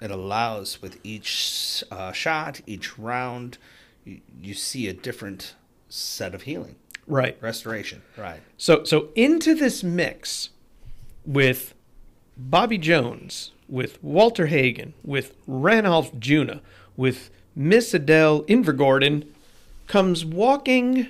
It 0.00 0.10
allows 0.10 0.82
with 0.82 0.98
each 1.04 1.84
uh, 1.92 2.10
shot, 2.10 2.60
each 2.66 2.98
round, 2.98 3.58
you, 4.04 4.20
you 4.40 4.54
see 4.54 4.88
a 4.88 4.92
different 4.92 5.54
set 5.88 6.34
of 6.34 6.42
healing, 6.42 6.76
Right. 7.08 7.36
restoration. 7.40 8.02
Right. 8.16 8.40
So 8.56 8.84
so 8.84 9.08
into 9.14 9.54
this 9.54 9.82
mix 9.82 10.50
with 11.26 11.74
Bobby 12.36 12.78
Jones, 12.78 13.52
with 13.68 14.02
Walter 14.02 14.46
Hagen, 14.46 14.94
with 15.02 15.34
Rannulph 15.46 16.18
Junuh, 16.18 16.60
with 16.96 17.30
Miss 17.56 17.92
Adele 17.92 18.42
Invergordon 18.44 19.26
comes 19.88 20.24
walking 20.24 21.08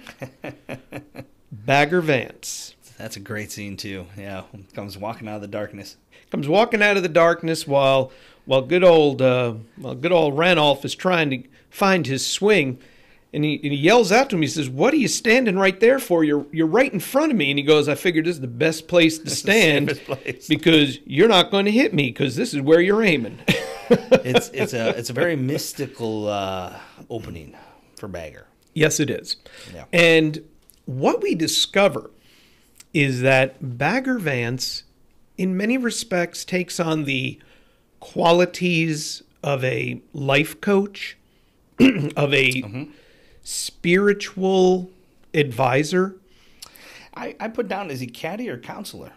Bagger 1.53 2.01
Vance. 2.01 2.75
That's 2.97 3.17
a 3.17 3.21
great 3.21 3.53
scene 3.53 3.77
too. 3.77 4.07
Yeah, 4.17 4.45
comes 4.75 4.97
walking 4.97 5.29
out 5.29 5.37
of 5.37 5.43
the 5.43 5.49
darkness. 5.49 5.97
Comes 6.31 6.49
walking 6.49 6.83
out 6.83 6.97
of 6.97 7.03
the 7.03 7.09
darkness 7.09 7.67
while 7.67 8.11
while 8.45 8.63
good 8.63 8.83
old 8.85 9.21
uh, 9.23 9.55
while 9.77 9.95
good 9.95 10.13
old 10.13 10.35
Rannulph 10.35 10.85
is 10.85 10.95
trying 10.95 11.31
to 11.31 11.43
find 11.71 12.07
his 12.07 12.27
swing. 12.27 12.79
And 13.33 13.45
he, 13.45 13.55
and 13.63 13.73
he 13.73 13.77
yells 13.77 14.11
out 14.11 14.31
to 14.31 14.37
him. 14.37 14.43
He 14.43 14.49
says, 14.49 14.71
"What 14.71 14.95
are 14.95 14.97
you 14.97 15.09
standing 15.09 15.59
right 15.59 15.79
there 15.81 15.99
for? 15.99 16.25
You're 16.25 16.47
you're 16.51 16.67
right 16.67 16.91
in 16.91 17.01
front 17.01 17.31
of 17.31 17.37
me." 17.37 17.51
And 17.51 17.59
he 17.59 17.65
goes, 17.65 17.87
"I 17.89 17.95
figured 17.95 18.25
this 18.25 18.37
is 18.37 18.41
the 18.41 18.47
best 18.47 18.89
place 18.89 19.19
to 19.19 19.29
stand 19.43 19.99
place." 20.07 20.47
because 20.49 20.99
you're 21.05 21.29
not 21.29 21.51
going 21.51 21.67
to 21.67 21.71
hit 21.71 21.93
me 21.93 22.09
because 22.09 22.37
this 22.37 22.55
is 22.55 22.61
where 22.63 22.81
you're 22.81 23.03
aiming." 23.03 23.39
It's 23.91 24.51
it's 24.51 24.75
a 24.75 24.91
it's 24.99 25.09
a 25.09 25.15
very 25.15 25.35
mystical 25.35 26.29
uh, 26.29 26.79
opening 27.09 27.57
for 27.97 28.07
Bagger. 28.07 28.47
yes, 28.75 29.01
it 29.01 29.09
is. 29.09 29.37
Yeah. 29.75 29.87
And 29.95 30.45
what 30.85 31.23
we 31.23 31.35
discover 31.35 32.11
is 32.93 33.23
that 33.23 33.79
Bagger 33.79 34.19
Vance, 34.19 34.85
in 35.39 35.57
many 35.57 35.79
respects, 35.79 36.45
takes 36.45 36.79
on 36.79 37.05
the 37.05 37.39
qualities 38.01 39.23
of 39.43 39.65
a 39.65 40.03
life 40.13 40.61
coach, 40.61 41.17
of 42.17 42.35
a 42.35 42.89
spiritual 43.49 44.91
advisor. 45.33 46.17
I, 47.17 47.35
I 47.41 47.49
put 47.49 47.67
down 47.67 47.91
is 47.91 48.01
he 48.01 48.07
caddy 48.07 48.49
or 48.51 48.59
counselor? 48.59 49.13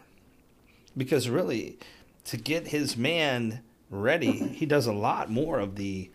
Because 0.95 1.27
really, 1.29 1.77
to 2.25 2.37
get 2.37 2.67
his 2.67 2.95
man 2.95 3.61
ready, 3.89 4.31
he 4.31 4.65
does 4.65 4.87
a 4.87 4.93
lot 4.93 5.29
more 5.29 5.59
of 5.59 5.75
the 5.75 6.09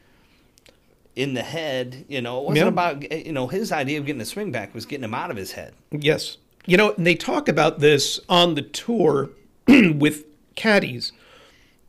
in 1.14 1.34
the 1.34 1.42
head. 1.42 2.06
You 2.08 2.22
know, 2.22 2.40
it 2.40 2.44
wasn't 2.48 2.56
Yeah. 2.58 2.68
about 2.68 3.12
you 3.26 3.32
know 3.32 3.48
his 3.48 3.70
idea 3.70 3.98
of 3.98 4.06
getting 4.06 4.18
the 4.18 4.24
swing 4.24 4.50
back 4.50 4.74
was 4.74 4.86
getting 4.86 5.04
him 5.04 5.14
out 5.14 5.30
of 5.30 5.36
his 5.36 5.52
head. 5.52 5.74
Yes. 5.90 6.38
You 6.64 6.76
know, 6.78 6.92
and 6.94 7.06
they 7.06 7.14
talk 7.14 7.48
about 7.48 7.80
this 7.80 8.18
on 8.30 8.54
the 8.54 8.62
tour 8.62 9.30
with 9.68 10.24
caddies 10.56 11.12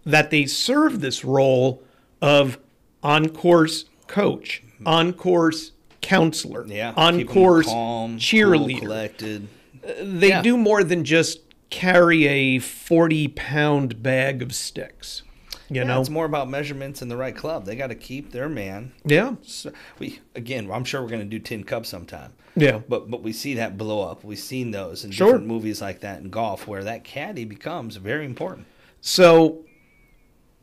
that 0.05 0.29
they 0.29 0.45
serve 0.45 0.99
this 0.99 1.23
role 1.23 1.81
of 2.21 2.59
on 3.01 3.29
course 3.29 3.85
coach, 4.07 4.61
on 4.85 5.13
course 5.13 5.71
counselor, 6.07 6.65
Yeah, 6.67 6.93
on 6.95 7.23
course 7.25 7.65
calm, 7.67 8.11
cool, 8.11 8.17
cheerleader. 8.19 8.79
collected. 8.79 9.47
Uh, 9.83 9.91
they 10.01 10.29
Yeah. 10.29 10.41
do 10.41 10.57
more 10.57 10.83
than 10.83 11.03
just 11.03 11.39
carry 11.69 12.25
a 12.27 12.59
40 12.59 13.27
pound 13.27 14.01
bag 14.01 14.41
of 14.41 14.53
sticks. 14.55 15.23
You 15.69 15.77
Yeah, 15.81 15.83
know? 15.83 15.99
it's 15.99 16.09
more 16.09 16.25
about 16.25 16.49
measurements 16.49 17.01
in 17.01 17.09
the 17.09 17.17
right 17.17 17.35
club. 17.35 17.65
They 17.65 17.75
got 17.75 17.87
to 17.87 17.95
keep 17.95 18.31
their 18.31 18.47
man. 18.47 18.93
Yeah. 19.05 19.35
So 19.41 19.71
we 19.99 20.19
again, 20.33 20.69
I'm 20.71 20.85
sure 20.85 21.01
we're 21.01 21.09
going 21.09 21.19
to 21.19 21.25
do 21.25 21.39
Tin 21.39 21.65
Cup 21.65 21.85
sometime. 21.85 22.31
Yeah. 22.55 22.79
But 22.87 23.11
but 23.11 23.21
we 23.21 23.33
see 23.33 23.53
that 23.55 23.77
blow 23.77 24.01
up. 24.09 24.23
We've 24.23 24.39
seen 24.39 24.71
those 24.71 25.03
in 25.03 25.11
Sure. 25.11 25.27
different 25.27 25.47
movies 25.47 25.81
like 25.81 25.99
that 25.99 26.21
in 26.21 26.29
golf, 26.29 26.67
where 26.67 26.83
that 26.85 27.03
caddy 27.03 27.43
becomes 27.43 27.97
very 27.97 28.25
important. 28.25 28.65
So 29.01 29.65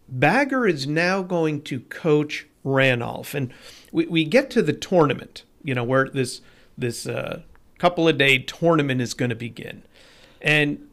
Bagger 0.08 0.66
is 0.66 0.86
now 0.86 1.22
going 1.22 1.62
to 1.62 1.80
coach 1.80 2.46
Rannulph, 2.64 3.34
and 3.34 3.52
we, 3.94 4.06
we 4.06 4.24
get 4.24 4.50
to 4.50 4.62
the 4.62 4.72
tournament. 4.74 5.44
You 5.62 5.74
know 5.74 5.84
where 5.84 6.10
this 6.10 6.42
this 6.76 7.06
uh, 7.06 7.40
couple 7.78 8.06
of 8.06 8.18
day 8.18 8.38
tournament 8.38 9.00
is 9.00 9.14
going 9.14 9.30
to 9.30 9.36
begin, 9.36 9.84
and 10.42 10.86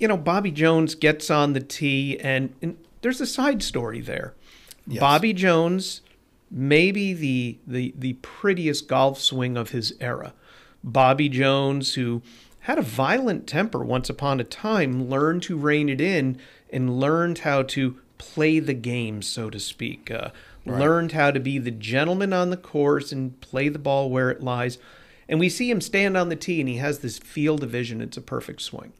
you 0.00 0.08
know 0.08 0.16
Bobby 0.16 0.50
Jones 0.50 0.96
gets 0.96 1.30
on 1.30 1.52
the 1.52 1.60
tee, 1.60 2.18
and, 2.18 2.52
and 2.60 2.76
there's 3.02 3.20
a 3.20 3.26
side 3.26 3.62
story 3.62 4.00
there. 4.00 4.34
Yes. 4.86 5.00
Bobby 5.00 5.32
Jones, 5.32 6.00
maybe 6.50 7.12
the 7.12 7.58
the 7.66 7.94
the 7.96 8.14
prettiest 8.14 8.88
golf 8.88 9.20
swing 9.20 9.56
of 9.56 9.70
his 9.70 9.94
era. 10.00 10.32
Bobby 10.82 11.28
Jones, 11.28 11.94
who 11.94 12.22
had 12.60 12.78
a 12.78 12.82
violent 12.82 13.46
temper 13.46 13.84
once 13.84 14.08
upon 14.08 14.40
a 14.40 14.44
time, 14.44 15.08
learned 15.08 15.42
to 15.44 15.56
rein 15.56 15.88
it 15.88 16.00
in 16.00 16.38
and 16.70 16.98
learned 16.98 17.38
how 17.38 17.62
to 17.62 17.98
play 18.18 18.58
the 18.60 18.74
game, 18.74 19.20
so 19.20 19.50
to 19.50 19.60
speak. 19.60 20.10
Uh, 20.10 20.30
Learned 20.66 21.12
how 21.12 21.30
to 21.30 21.40
be 21.40 21.58
the 21.58 21.70
gentleman 21.70 22.32
on 22.32 22.50
the 22.50 22.56
course 22.56 23.12
and 23.12 23.40
play 23.40 23.68
the 23.68 23.78
ball 23.78 24.10
where 24.10 24.30
it 24.30 24.42
lies. 24.42 24.78
And 25.28 25.40
we 25.40 25.48
see 25.48 25.70
him 25.70 25.80
stand 25.80 26.16
on 26.16 26.28
the 26.28 26.36
tee 26.36 26.60
and 26.60 26.68
he 26.68 26.76
has 26.76 26.98
this 26.98 27.18
field 27.18 27.62
of 27.62 27.70
vision. 27.70 28.00
It's 28.00 28.16
a 28.16 28.22
perfect 28.22 28.62
swing. 28.62 28.92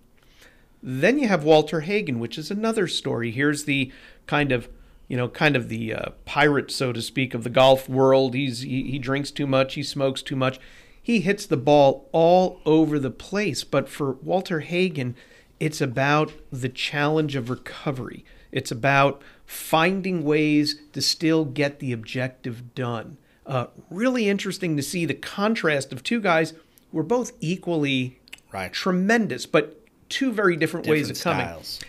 Then 0.82 1.18
you 1.18 1.26
have 1.28 1.44
Walter 1.44 1.80
Hagen, 1.80 2.20
which 2.20 2.38
is 2.38 2.50
another 2.50 2.86
story. 2.86 3.30
Here's 3.30 3.64
the 3.64 3.92
kind 4.26 4.52
of, 4.52 4.68
you 5.08 5.16
know, 5.16 5.28
kind 5.28 5.56
of 5.56 5.68
the 5.68 5.94
uh, 5.94 6.10
pirate, 6.24 6.70
so 6.70 6.92
to 6.92 7.02
speak, 7.02 7.34
of 7.34 7.42
the 7.44 7.50
golf 7.50 7.88
world. 7.88 8.34
He's 8.34 8.60
he, 8.60 8.90
he 8.90 8.98
drinks 8.98 9.30
too 9.30 9.46
much, 9.46 9.74
he 9.74 9.82
smokes 9.82 10.22
too 10.22 10.36
much. 10.36 10.60
He 11.02 11.20
hits 11.20 11.46
the 11.46 11.56
ball 11.56 12.08
all 12.12 12.60
over 12.64 12.98
the 12.98 13.10
place. 13.10 13.64
But 13.64 13.88
for 13.88 14.12
Walter 14.12 14.60
Hagen, 14.60 15.16
it's 15.58 15.80
about 15.80 16.32
the 16.52 16.68
challenge 16.68 17.34
of 17.36 17.50
recovery. 17.50 18.24
It's 18.52 18.70
about 18.70 19.22
finding 19.46 20.24
ways 20.24 20.80
to 20.92 21.00
still 21.00 21.44
get 21.44 21.78
the 21.78 21.92
objective 21.92 22.74
done. 22.74 23.16
Uh, 23.46 23.66
really 23.90 24.28
interesting 24.28 24.76
to 24.76 24.82
see 24.82 25.04
the 25.06 25.14
contrast 25.14 25.92
of 25.92 26.02
two 26.02 26.20
guys 26.20 26.52
who 26.90 26.98
are 26.98 27.02
both 27.04 27.32
equally 27.40 28.18
Right. 28.52 28.72
tremendous, 28.72 29.46
but 29.46 29.80
two 30.08 30.32
very 30.32 30.56
different, 30.56 30.86
ways 30.86 31.10
of 31.10 31.16
Different 31.16 31.38
coming. 31.38 31.46
styles. 31.46 31.80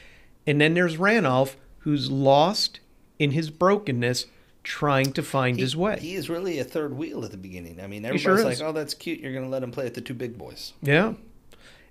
And 0.45 0.61
then 0.61 0.73
there's 0.75 0.97
Rannulph, 0.97 1.55
who's 1.79 2.11
lost 2.11 2.79
in 3.19 3.31
his 3.31 3.49
brokenness, 3.49 4.25
trying 4.63 5.13
to 5.13 5.23
find 5.23 5.57
his 5.59 5.75
way. 5.75 5.97
He 5.99 6.15
is 6.15 6.29
really 6.29 6.59
a 6.59 6.63
third 6.63 6.95
wheel 6.97 7.23
at 7.25 7.31
the 7.31 7.37
beginning. 7.37 7.79
I 7.81 7.87
mean, 7.87 8.03
everybody's 8.05 8.21
sure 8.21 8.43
like, 8.43 8.61
"Oh, 8.61 8.73
that's 8.73 8.93
cute. 8.93 9.19
You're 9.19 9.31
going 9.31 9.45
to 9.45 9.49
let 9.49 9.63
him 9.63 9.71
play 9.71 9.85
with 9.85 9.93
the 9.93 10.01
two 10.01 10.13
big 10.13 10.37
boys." 10.37 10.73
yeah. 10.81 11.13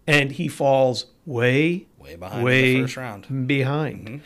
And 0.07 0.31
he 0.33 0.47
falls 0.47 1.07
way, 1.25 1.87
Way 1.99 2.15
behind 2.15 2.45
way 2.45 2.75
the 2.75 2.83
first 2.83 2.97
round. 2.97 3.25
Mm-hmm. 3.25 4.17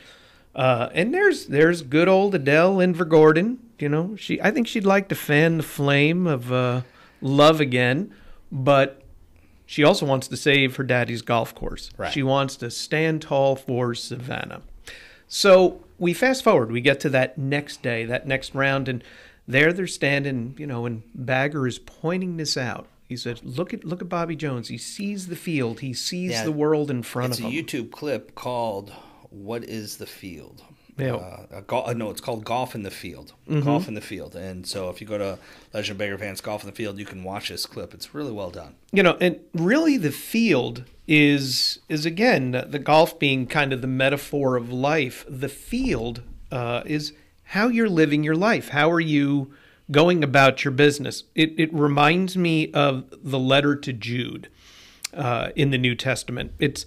Uh, 0.55 0.89
and 0.93 1.15
there's 1.15 1.47
there's 1.47 1.83
good 1.83 2.09
old 2.09 2.35
Adele 2.35 2.77
Invergordon. 2.77 3.59
You 3.79 3.89
know, 3.89 4.17
she 4.17 4.41
I 4.43 4.51
think 4.51 4.67
she'd 4.67 4.85
like 4.85 5.09
to 5.09 5.15
fan 5.15 5.57
the 5.59 5.63
flame 5.63 6.27
of 6.27 6.53
uh, 6.53 6.83
love 7.21 7.61
again, 7.61 8.13
but 8.51 9.03
she 9.65 9.85
also 9.85 10.05
wants 10.05 10.27
to 10.29 10.37
save 10.37 10.77
her 10.77 10.85
daddy's 10.85 11.23
golf 11.23 11.55
course. 11.55 11.91
Right. 11.97 12.13
She 12.13 12.23
wants 12.23 12.57
to 12.57 12.71
stand 12.71 13.23
tall 13.23 13.55
for 13.57 13.95
Savannah. 13.95 14.63
So 15.29 15.85
we 15.99 16.13
fast 16.13 16.43
forward. 16.43 16.73
We 16.73 16.81
get 16.81 16.99
to 17.01 17.09
that 17.11 17.39
next 17.39 17.83
day, 17.83 18.05
that 18.05 18.27
next 18.27 18.53
round, 18.55 18.89
and 18.89 19.05
there 19.47 19.73
they're 19.73 19.87
standing. 19.87 20.55
You 20.59 20.67
know, 20.67 20.85
and 20.87 21.03
Bagger 21.15 21.67
is 21.69 21.79
pointing 21.79 22.37
this 22.37 22.57
out. 22.57 22.87
He 23.09 23.17
said, 23.17 23.41
"Look 23.45 23.73
at 23.73 23.85
look 23.85 24.03
at 24.03 24.09
Bobby 24.09 24.35
Jones. 24.35 24.67
He 24.69 24.79
sees 24.79 25.29
the 25.29 25.37
field. 25.37 25.81
He 25.81 25.95
sees 25.95 26.33
Yeah. 26.33 26.45
the 26.45 26.53
world 26.53 26.91
in 26.91 27.03
front 27.05 27.33
of 27.35 27.39
him." 27.39 27.47
It's 27.47 27.55
a 27.55 27.59
of 27.59 27.83
him." 27.85 27.87
YouTube 27.87 27.91
clip 27.93 28.35
called 28.35 28.93
"What 29.31 29.65
Is 29.65 29.97
the 29.97 30.07
Field." 30.07 30.63
Yeah. 30.99 31.15
Uh, 31.15 31.47
a 31.51 31.63
gol- 31.63 31.87
uh, 31.87 31.95
no, 31.95 32.11
it's 32.11 32.21
called 32.21 32.45
Golf 32.45 32.75
in 32.75 32.83
the 32.83 32.91
Field. 32.91 33.33
Mm-hmm. 33.49 33.65
Golf 33.65 33.89
in 33.89 33.95
the 33.95 34.03
Field. 34.03 34.37
And 34.37 34.67
so 34.67 34.91
if 34.91 35.01
you 35.01 35.07
go 35.07 35.17
to 35.17 35.39
Legend 35.73 35.93
of 35.93 35.99
Bagger 35.99 36.17
Vance 36.19 36.43
Golf 36.43 36.63
in 36.63 36.67
the 36.69 36.77
Field, 36.77 36.99
you 36.99 37.07
can 37.07 37.25
watch 37.25 37.49
this 37.49 37.65
clip. 37.65 37.95
It's 37.95 38.15
really 38.15 38.33
well 38.33 38.51
done. 38.51 38.75
you 38.93 39.03
know 39.03 39.17
and 39.21 39.41
really 39.55 39.97
the 39.97 40.11
field 40.11 40.85
is 41.07 41.79
is 41.89 42.05
again 42.05 42.51
the 42.69 42.79
golf 42.79 43.19
being 43.19 43.47
kind 43.47 43.73
of 43.73 43.81
the 43.81 43.87
metaphor 43.87 44.57
of 44.57 44.71
life 44.71 45.25
the 45.29 45.49
field 45.49 46.23
uh, 46.53 46.83
is 46.85 47.13
how 47.45 47.69
you're 47.69 47.89
living 47.89 48.23
your 48.23 48.37
life 48.37 48.69
how 48.69 48.91
are 48.91 49.01
you 49.01 49.53
going 49.91 50.23
about 50.23 50.65
your 50.65 50.71
business 50.73 51.25
it, 51.35 51.53
it 51.59 51.73
reminds 51.73 52.37
me 52.37 52.71
of 52.73 53.05
the 53.23 53.39
letter 53.39 53.75
to 53.75 53.93
jude 53.93 54.49
uh, 55.13 55.51
in 55.57 55.71
the 55.71 55.79
New 55.79 55.97
Testament. 55.97 56.53
It's 56.61 56.87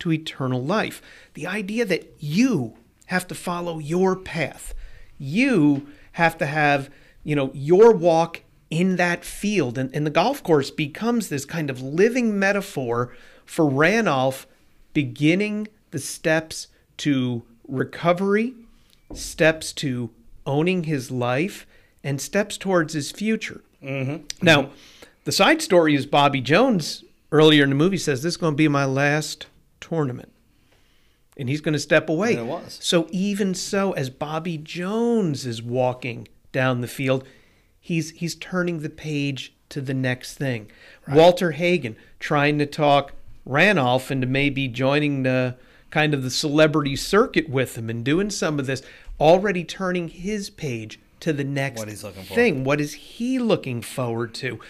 to 0.00 0.12
eternal 0.12 0.62
life. 0.62 1.00
The 1.34 1.46
idea 1.46 1.84
that 1.84 2.12
you 2.18 2.74
have 3.06 3.26
to 3.28 3.34
follow 3.34 3.78
your 3.78 4.16
path, 4.16 4.74
you 5.18 5.88
have 6.12 6.36
to 6.38 6.46
have, 6.46 6.90
you 7.24 7.36
know, 7.36 7.50
your 7.54 7.92
walk 7.92 8.42
in 8.70 8.96
that 8.96 9.24
field. 9.24 9.78
And, 9.78 9.94
and 9.94 10.06
the 10.06 10.10
golf 10.10 10.42
course 10.42 10.70
becomes 10.70 11.28
this 11.28 11.44
kind 11.44 11.70
of 11.70 11.80
living 11.82 12.38
metaphor 12.38 13.14
for 13.44 13.64
Rannulph 13.70 14.46
beginning 14.92 15.68
the 15.90 15.98
steps 15.98 16.68
to 16.98 17.42
recovery, 17.66 18.54
steps 19.14 19.72
to 19.74 20.10
owning 20.46 20.84
his 20.84 21.10
life, 21.10 21.66
and 22.02 22.20
steps 22.20 22.56
towards 22.56 22.94
his 22.94 23.10
future. 23.10 23.62
Mm-hmm. 23.82 24.24
Now, 24.42 24.70
the 25.24 25.32
side 25.32 25.62
story 25.62 25.94
is 25.94 26.06
Bobby 26.06 26.40
Jones 26.40 27.04
earlier 27.32 27.64
in 27.64 27.70
the 27.70 27.76
movie 27.76 27.96
says 27.96 28.22
this 28.22 28.34
is 28.34 28.36
going 28.36 28.54
to 28.54 28.56
be 28.56 28.68
my 28.68 28.84
last 28.84 29.46
tournament. 29.80 30.32
And 31.36 31.48
he's 31.48 31.60
going 31.60 31.72
to 31.72 31.78
step 31.78 32.08
away. 32.08 32.32
And 32.32 32.40
it 32.40 32.46
was. 32.46 32.78
So 32.82 33.06
even 33.10 33.54
so, 33.54 33.92
as 33.92 34.10
Bobby 34.10 34.58
Jones 34.58 35.46
is 35.46 35.62
walking 35.62 36.28
down 36.52 36.80
the 36.80 36.88
field, 36.88 37.24
he's 37.80 38.10
he's 38.10 38.34
turning 38.34 38.80
the 38.80 38.90
page 38.90 39.54
to 39.70 39.80
the 39.80 39.94
next 39.94 40.34
thing. 40.34 40.70
Walter 41.08 41.52
Hagen 41.52 41.96
trying 42.18 42.58
to 42.58 42.66
talk 42.66 43.12
Rannulph 43.48 44.10
into 44.10 44.26
maybe 44.26 44.68
joining 44.68 45.22
the 45.22 45.56
kind 45.90 46.12
of 46.12 46.22
the 46.22 46.30
celebrity 46.30 46.94
circuit 46.94 47.48
with 47.48 47.76
him 47.76 47.88
and 47.88 48.04
doing 48.04 48.30
some 48.30 48.58
of 48.58 48.66
this, 48.66 48.82
already 49.18 49.64
turning 49.64 50.08
his 50.08 50.50
page 50.50 51.00
to 51.20 51.32
the 51.32 51.44
next 51.44 51.78
What 51.78 51.88
he's 51.88 52.04
looking 52.04 52.24
for. 52.24 52.34
thing. 52.34 52.64
What 52.64 52.80
is 52.80 52.94
he 52.94 53.38
looking 53.38 53.82
forward 53.82 54.34
to? 54.34 54.60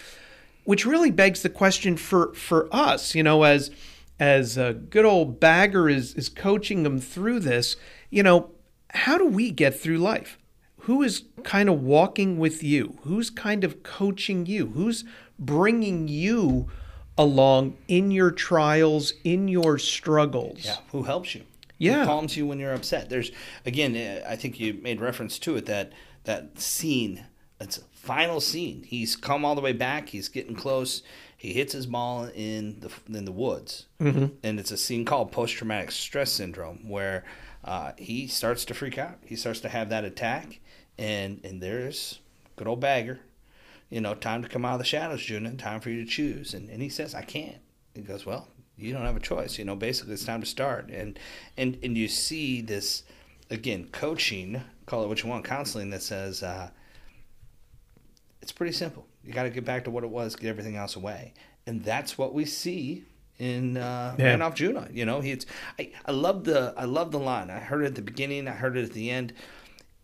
Which 0.63 0.85
really 0.85 1.11
begs 1.11 1.41
the 1.41 1.49
question 1.49 1.97
for 1.97 2.33
for 2.33 2.69
us, 2.71 3.15
you 3.15 3.23
know, 3.23 3.43
as 3.43 3.71
as 4.21 4.55
uh, 4.55 4.73
good 4.73 5.03
old 5.03 5.39
Bagger 5.39 5.89
is 5.89 6.13
is 6.13 6.29
coaching 6.29 6.83
them 6.83 6.99
through 6.99 7.39
this, 7.39 7.75
you 8.11 8.21
know, 8.21 8.51
how 8.91 9.17
do 9.17 9.25
we 9.25 9.49
get 9.49 9.77
through 9.77 9.97
life? 9.97 10.37
Who 10.81 11.01
is 11.01 11.23
kind 11.43 11.67
of 11.67 11.81
walking 11.81 12.37
with 12.37 12.63
you? 12.63 12.99
Who's 13.01 13.31
kind 13.31 13.63
of 13.63 13.81
coaching 13.81 14.45
you? 14.45 14.67
Who's 14.67 15.03
bringing 15.39 16.07
you 16.07 16.69
along 17.17 17.77
in 17.87 18.11
your 18.11 18.29
trials, 18.31 19.13
in 19.23 19.47
your 19.47 19.79
struggles? 19.79 20.59
Yeah, 20.63 20.77
who 20.91 21.03
helps 21.03 21.33
you? 21.33 21.41
Yeah. 21.79 22.01
who 22.01 22.05
calms 22.05 22.37
you 22.37 22.45
when 22.45 22.59
you're 22.59 22.73
upset. 22.73 23.09
There's 23.09 23.31
again, 23.65 24.21
I 24.27 24.35
think 24.35 24.59
you 24.59 24.79
made 24.83 25.01
reference 25.01 25.39
to 25.39 25.55
it 25.55 25.65
that 25.65 25.93
that 26.25 26.59
scene. 26.59 27.25
It's 27.59 27.79
a 27.79 27.81
final 27.91 28.39
scene. 28.39 28.83
He's 28.83 29.15
come 29.15 29.43
all 29.43 29.55
the 29.55 29.61
way 29.61 29.73
back. 29.73 30.09
He's 30.09 30.29
getting 30.29 30.55
close. 30.55 31.01
He 31.41 31.53
hits 31.53 31.73
his 31.73 31.87
ball 31.87 32.25
in 32.35 32.81
the 32.81 32.91
in 33.17 33.25
the 33.25 33.31
woods, 33.31 33.87
mm-hmm. 33.99 34.27
and 34.43 34.59
it's 34.59 34.69
a 34.69 34.77
scene 34.77 35.05
called 35.05 35.31
post 35.31 35.55
traumatic 35.55 35.89
stress 35.89 36.31
syndrome 36.31 36.87
where 36.87 37.23
uh, 37.65 37.93
he 37.97 38.27
starts 38.27 38.63
to 38.65 38.75
freak 38.75 38.99
out. 38.99 39.17
He 39.25 39.35
starts 39.35 39.59
to 39.61 39.69
have 39.69 39.89
that 39.89 40.05
attack, 40.05 40.59
and 40.99 41.41
and 41.43 41.59
there's 41.59 42.19
good 42.57 42.67
old 42.67 42.79
bagger. 42.79 43.21
You 43.89 44.01
know, 44.01 44.13
time 44.13 44.43
to 44.43 44.49
come 44.49 44.65
out 44.65 44.73
of 44.73 44.79
the 44.81 44.85
shadows, 44.85 45.21
Junuh. 45.21 45.57
Time 45.57 45.79
for 45.79 45.89
you 45.89 46.05
to 46.05 46.07
choose. 46.07 46.53
And 46.53 46.69
and 46.69 46.79
he 46.79 46.89
says, 46.89 47.15
I 47.15 47.23
can't. 47.23 47.57
He 47.95 48.01
goes, 48.01 48.23
well, 48.23 48.47
you 48.77 48.93
don't 48.93 49.07
have 49.07 49.17
a 49.17 49.19
choice. 49.19 49.57
You 49.57 49.65
know, 49.65 49.75
basically, 49.75 50.13
it's 50.13 50.23
time 50.23 50.41
to 50.41 50.45
start. 50.47 50.91
And 50.91 51.17
and 51.57 51.75
and 51.81 51.97
you 51.97 52.07
see 52.07 52.61
this 52.61 53.01
again, 53.49 53.87
coaching, 53.91 54.61
call 54.85 55.03
it 55.03 55.07
what 55.07 55.23
you 55.23 55.29
want, 55.31 55.45
counseling 55.45 55.89
that 55.89 56.03
says 56.03 56.43
uh, 56.43 56.69
it's 58.41 58.51
pretty 58.51 58.73
simple. 58.73 59.05
You 59.23 59.33
got 59.33 59.43
to 59.43 59.49
get 59.49 59.65
back 59.65 59.83
to 59.85 59.91
what 59.91 60.03
it 60.03 60.09
was, 60.09 60.35
get 60.35 60.49
everything 60.49 60.75
else 60.75 60.95
away, 60.95 61.33
and 61.67 61.83
that's 61.83 62.17
what 62.17 62.33
we 62.33 62.45
see 62.45 63.03
in 63.39 63.77
uh, 63.77 64.15
Yeah. 64.17 64.25
Randolph 64.25 64.55
Juno. 64.55 64.87
You 64.91 65.05
know, 65.05 65.21
he's 65.21 65.45
I, 65.79 65.91
I 66.05 66.11
love 66.11 66.43
the 66.43 66.73
I 66.77 66.85
love 66.85 67.11
the 67.11 67.19
line. 67.19 67.49
I 67.49 67.59
heard 67.59 67.83
it 67.83 67.87
at 67.87 67.95
the 67.95 68.01
beginning. 68.01 68.47
I 68.47 68.51
heard 68.51 68.77
it 68.77 68.83
at 68.85 68.93
the 68.93 69.09
end. 69.11 69.33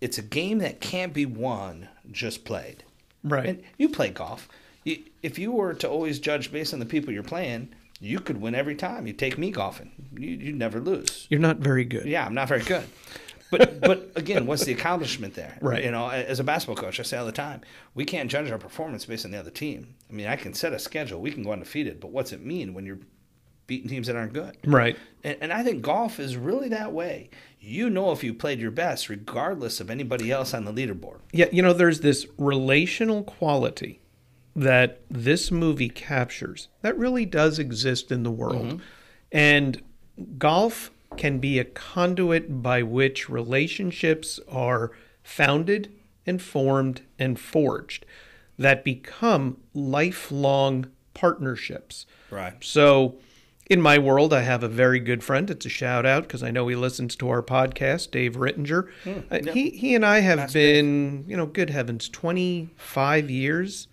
It's 0.02 0.17
a 0.17 0.21
game 0.21 0.60
that 0.60 0.80
can't 0.82 1.13
be 1.13 1.26
won, 1.26 1.89
just 2.12 2.45
played. 2.45 2.84
Right. 3.23 3.47
And 3.50 3.63
you 3.78 3.89
play 3.89 4.10
golf. 4.12 4.47
You, 4.84 5.04
if 5.23 5.39
you 5.39 5.52
were 5.52 5.73
to 5.73 5.89
always 5.89 6.19
judge 6.19 6.52
based 6.52 6.71
on 6.73 6.80
the 6.80 6.86
people 6.86 7.12
you're 7.12 7.23
playing, 7.23 7.69
you 8.00 8.19
could 8.19 8.39
win 8.39 8.54
every 8.54 8.76
time. 8.76 9.08
You 9.08 9.13
take 9.13 9.38
me 9.39 9.50
golfing. 9.50 9.91
You 10.15 10.30
you 10.30 10.54
never 10.54 10.80
lose. 10.80 11.26
You're 11.30 11.39
not 11.39 11.58
very 11.58 11.84
good. 11.84 12.06
Yeah, 12.06 12.26
I'm 12.26 12.36
not 12.36 12.47
very 12.47 12.62
good. 12.63 12.86
But 13.50 13.82
but 13.82 14.12
again, 14.16 14.46
what's 14.46 14.66
the 14.66 14.74
accomplishment 14.74 15.34
there? 15.34 15.58
Right. 15.68 15.84
You 15.84 15.92
know, 15.92 16.10
as 16.10 16.40
a 16.40 16.44
basketball 16.44 16.82
coach, 16.82 17.00
I 17.00 17.04
say 17.04 17.18
all 17.18 17.26
the 17.26 17.32
time, 17.32 17.62
we 17.94 18.06
can't 18.06 18.30
judge 18.30 18.50
our 18.52 18.58
performance 18.58 19.06
based 19.06 19.26
on 19.26 19.32
the 19.32 19.40
other 19.40 19.50
team. 19.50 19.96
I 20.10 20.14
mean, 20.14 20.28
I 20.28 20.36
can 20.36 20.54
set 20.54 20.72
a 20.72 20.80
schedule, 20.80 21.20
we 21.20 21.32
can 21.32 21.44
go 21.44 21.52
undefeated, 21.52 22.00
but 22.00 22.12
what's 22.12 22.32
it 22.32 22.46
mean 22.46 22.74
when 22.74 22.86
you're 22.86 23.00
beating 23.66 23.90
teams 23.90 24.08
that 24.08 24.16
aren't 24.16 24.34
good? 24.34 24.58
Right. 24.66 24.98
And, 25.24 25.38
and 25.42 25.54
I 25.54 25.64
think 25.64 25.82
golf 25.82 26.20
is 26.20 26.38
really 26.38 26.70
that 26.70 26.94
way. 26.94 27.30
You 27.60 27.90
know 27.90 28.12
if 28.12 28.24
you 28.24 28.34
played 28.34 28.60
your 28.60 28.72
best, 28.72 29.10
regardless 29.10 29.80
of 29.80 29.90
anybody 29.90 30.32
else 30.32 30.54
on 30.54 30.66
the 30.66 30.74
leaderboard. 30.74 31.20
Yeah, 31.34 31.48
you 31.52 31.62
know, 31.62 31.74
there's 31.74 32.00
this 32.00 32.26
relational 32.38 33.24
quality 33.24 34.00
that 34.56 35.02
this 35.10 35.52
movie 35.52 35.90
captures 35.90 36.68
that 36.82 36.98
really 36.98 37.26
does 37.26 37.60
exist 37.60 38.12
in 38.12 38.24
the 38.24 38.32
world. 38.32 38.66
Mm-hmm. 38.66 38.78
And 39.32 39.82
golf 40.38 40.92
can 41.17 41.39
be 41.39 41.60
a 41.60 41.65
conduit 41.65 42.62
by 42.62 42.84
which 42.84 43.30
relationships 43.30 44.39
are 44.47 44.91
founded 45.23 45.91
and 46.25 46.41
formed 46.41 47.01
and 47.17 47.39
forged 47.39 48.06
that 48.58 48.84
become 48.84 49.58
lifelong 49.73 50.88
partnerships. 51.13 52.06
Right. 52.32 52.53
So, 52.62 53.17
in 53.69 53.82
my 53.82 53.97
world, 53.97 54.34
I 54.34 54.41
have 54.41 54.63
a 54.63 54.69
very 54.69 54.99
good 54.99 55.23
friend. 55.23 55.49
It's 55.49 55.65
a 55.65 55.69
shout 55.69 56.06
out 56.06 56.23
because 56.23 56.41
I 56.41 56.51
know 56.51 56.67
he 56.67 56.75
listens 56.75 57.15
to 57.17 57.30
our 57.30 57.43
podcast, 57.43 58.12
Dave 58.12 58.36
Rittinger. 58.36 58.88
Uh, 59.30 59.51
he 59.51 59.71
he 59.71 59.93
and 59.93 60.06
I 60.06 60.19
have 60.19 60.53
been, 60.53 61.25
you 61.27 61.36
know, 61.36 61.45
good 61.45 61.69
heavens, 61.69 62.08
twenty 62.08 62.69
five 62.77 63.30
years 63.30 63.88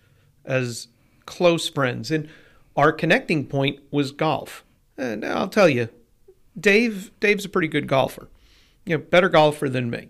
as 0.45 0.89
close 1.27 1.69
friends, 1.69 2.11
and 2.11 2.29
our 2.77 2.93
connecting 2.93 3.47
point 3.47 3.81
was 3.91 4.13
golf. 4.13 4.65
And 4.97 5.25
I'll 5.25 5.49
tell 5.49 5.69
you, 5.69 5.89
Dave 6.59 7.11
Dave's 7.21 7.45
a 7.45 7.49
pretty 7.49 7.69
good 7.69 7.87
golfer, 7.87 8.29
you 8.85 8.97
know, 8.97 9.03
better 9.03 9.29
golfer 9.29 9.69
than 9.69 9.91
me, 9.91 10.09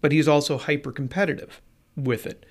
but 0.00 0.12
he's 0.12 0.28
also 0.28 0.58
hyper 0.58 0.92
competitive 0.92 1.60
with 1.96 2.26
it. 2.26 2.46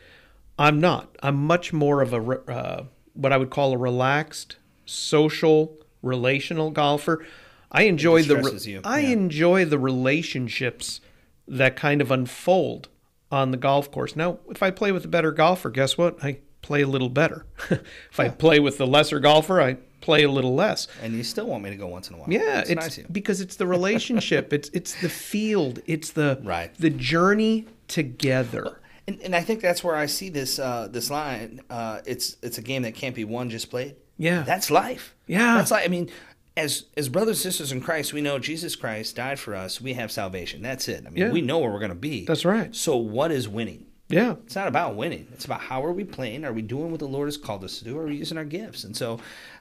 I'm 0.60 0.80
not. 0.80 1.16
I'm 1.24 1.36
much 1.36 1.74
more 1.74 2.02
of 2.02 2.14
a 2.14 2.52
uh, 2.52 2.86
what 3.14 3.32
I 3.32 3.38
would 3.38 3.50
call 3.50 3.74
a 3.74 3.78
relaxed, 3.78 4.58
social, 4.86 5.78
relational 6.02 6.72
golfer. 6.72 7.26
I 7.72 7.84
enjoy 7.84 8.24
the 8.24 8.38
re- 8.38 8.60
you, 8.64 8.82
I 8.84 9.02
enjoy 9.02 9.66
the 9.66 9.80
relationships 9.80 11.00
that 11.48 11.76
kind 11.76 12.02
of 12.02 12.12
unfold 12.12 12.90
on 13.32 13.52
the 13.52 13.58
golf 13.58 13.92
course. 13.92 14.16
Now, 14.16 14.40
if 14.50 14.62
I 14.62 14.72
play 14.72 14.92
with 14.92 15.06
a 15.06 15.08
better 15.08 15.32
golfer, 15.32 15.70
guess 15.70 15.98
what? 15.98 16.22
I 16.24 16.40
play 16.62 16.82
a 16.82 16.88
little 16.88 17.10
better. 17.10 17.46
if 17.70 18.20
I 18.20 18.30
play 18.30 18.60
with 18.60 18.78
the 18.78 18.86
lesser 18.86 19.20
golfer, 19.20 19.62
I 19.62 19.78
play 20.02 20.24
a 20.24 20.30
little 20.32 20.54
less. 20.56 20.88
And 21.02 21.14
you 21.14 21.24
still 21.24 21.46
want 21.48 21.64
me 21.64 21.70
to 21.70 21.76
go 21.76 21.88
once 21.88 22.10
in 22.10 22.16
a 22.16 22.18
while. 22.20 22.28
Yeah, 22.30 22.60
it's, 22.62 22.70
it's, 22.72 22.98
nice 22.98 23.08
because 23.12 23.40
it's 23.42 23.56
the 23.56 23.68
relationship. 23.68 24.52
it's 24.58 24.70
it's 24.74 25.00
the 25.02 25.10
field. 25.10 25.80
It's 25.86 26.12
the 26.12 26.40
Right. 26.44 26.74
the 26.76 26.90
journey 26.90 27.68
together. 27.88 28.80
And, 29.08 29.20
and 29.22 29.36
I 29.36 29.42
think 29.42 29.62
that's 29.62 29.84
where 29.84 29.96
I 29.96 30.06
see 30.06 30.30
this 30.30 30.60
uh, 30.60 30.88
this 30.92 31.10
line. 31.10 31.62
Uh, 31.70 32.02
it's 32.06 32.38
it's 32.42 32.58
a 32.58 32.62
game 32.62 32.84
that 32.84 32.96
can't 32.96 33.16
be 33.16 33.24
won, 33.24 33.50
just 33.50 33.70
played. 33.70 33.96
Yeah. 34.18 34.44
that's 34.44 34.70
life. 34.70 35.16
Yeah. 35.26 35.56
that's 35.58 35.72
like 35.72 35.86
I 35.86 35.88
mean, 35.88 36.10
as 36.56 36.86
as 36.96 37.10
brothers 37.10 37.38
and 37.44 37.52
sisters 37.54 37.72
in 37.72 37.82
Christ, 37.82 38.14
we 38.14 38.22
know 38.22 38.38
Jesus 38.40 38.76
Christ 38.76 39.16
died 39.16 39.40
for 39.40 39.56
us. 39.56 39.82
We 39.82 39.94
have 39.94 40.12
salvation. 40.12 40.62
That's 40.62 40.88
it. 40.88 41.04
I 41.06 41.10
mean, 41.10 41.24
Yeah. 41.24 41.32
we 41.32 41.42
know 41.42 41.60
where 41.60 41.72
we're 41.72 41.80
going 41.80 41.90
to 41.90 41.96
be. 41.96 42.26
That's 42.26 42.46
right. 42.46 42.76
So 42.76 42.98
what 42.98 43.32
is 43.32 43.48
winning? 43.48 43.88
Yeah. 44.12 44.36
It's 44.46 44.56
not 44.56 44.68
about 44.68 44.96
winning. 44.96 45.28
It's 45.34 45.46
about 45.46 45.62
how 45.62 45.84
are 45.86 45.92
we 45.94 46.04
playing? 46.04 46.46
Are 46.46 46.54
we 46.54 46.62
doing 46.62 46.92
what 46.92 47.00
the 47.00 47.08
Lord 47.08 47.28
has 47.28 47.38
called 47.38 47.64
us 47.64 47.80
to 47.80 47.84
do? 47.86 47.98
Are 47.98 48.06
we 48.06 48.16
using 48.18 48.38
our 48.38 48.46
gifts? 48.46 48.84
And 48.84 48.96
so 48.96 49.20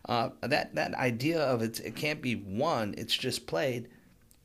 uh, 0.08 0.30
that 0.42 0.74
that 0.74 0.94
idea 0.94 1.40
of 1.40 1.62
it, 1.62 1.80
it 1.80 1.94
can't 1.96 2.20
be 2.20 2.34
won. 2.36 2.94
It's 2.98 3.16
just 3.16 3.46
played. 3.46 3.88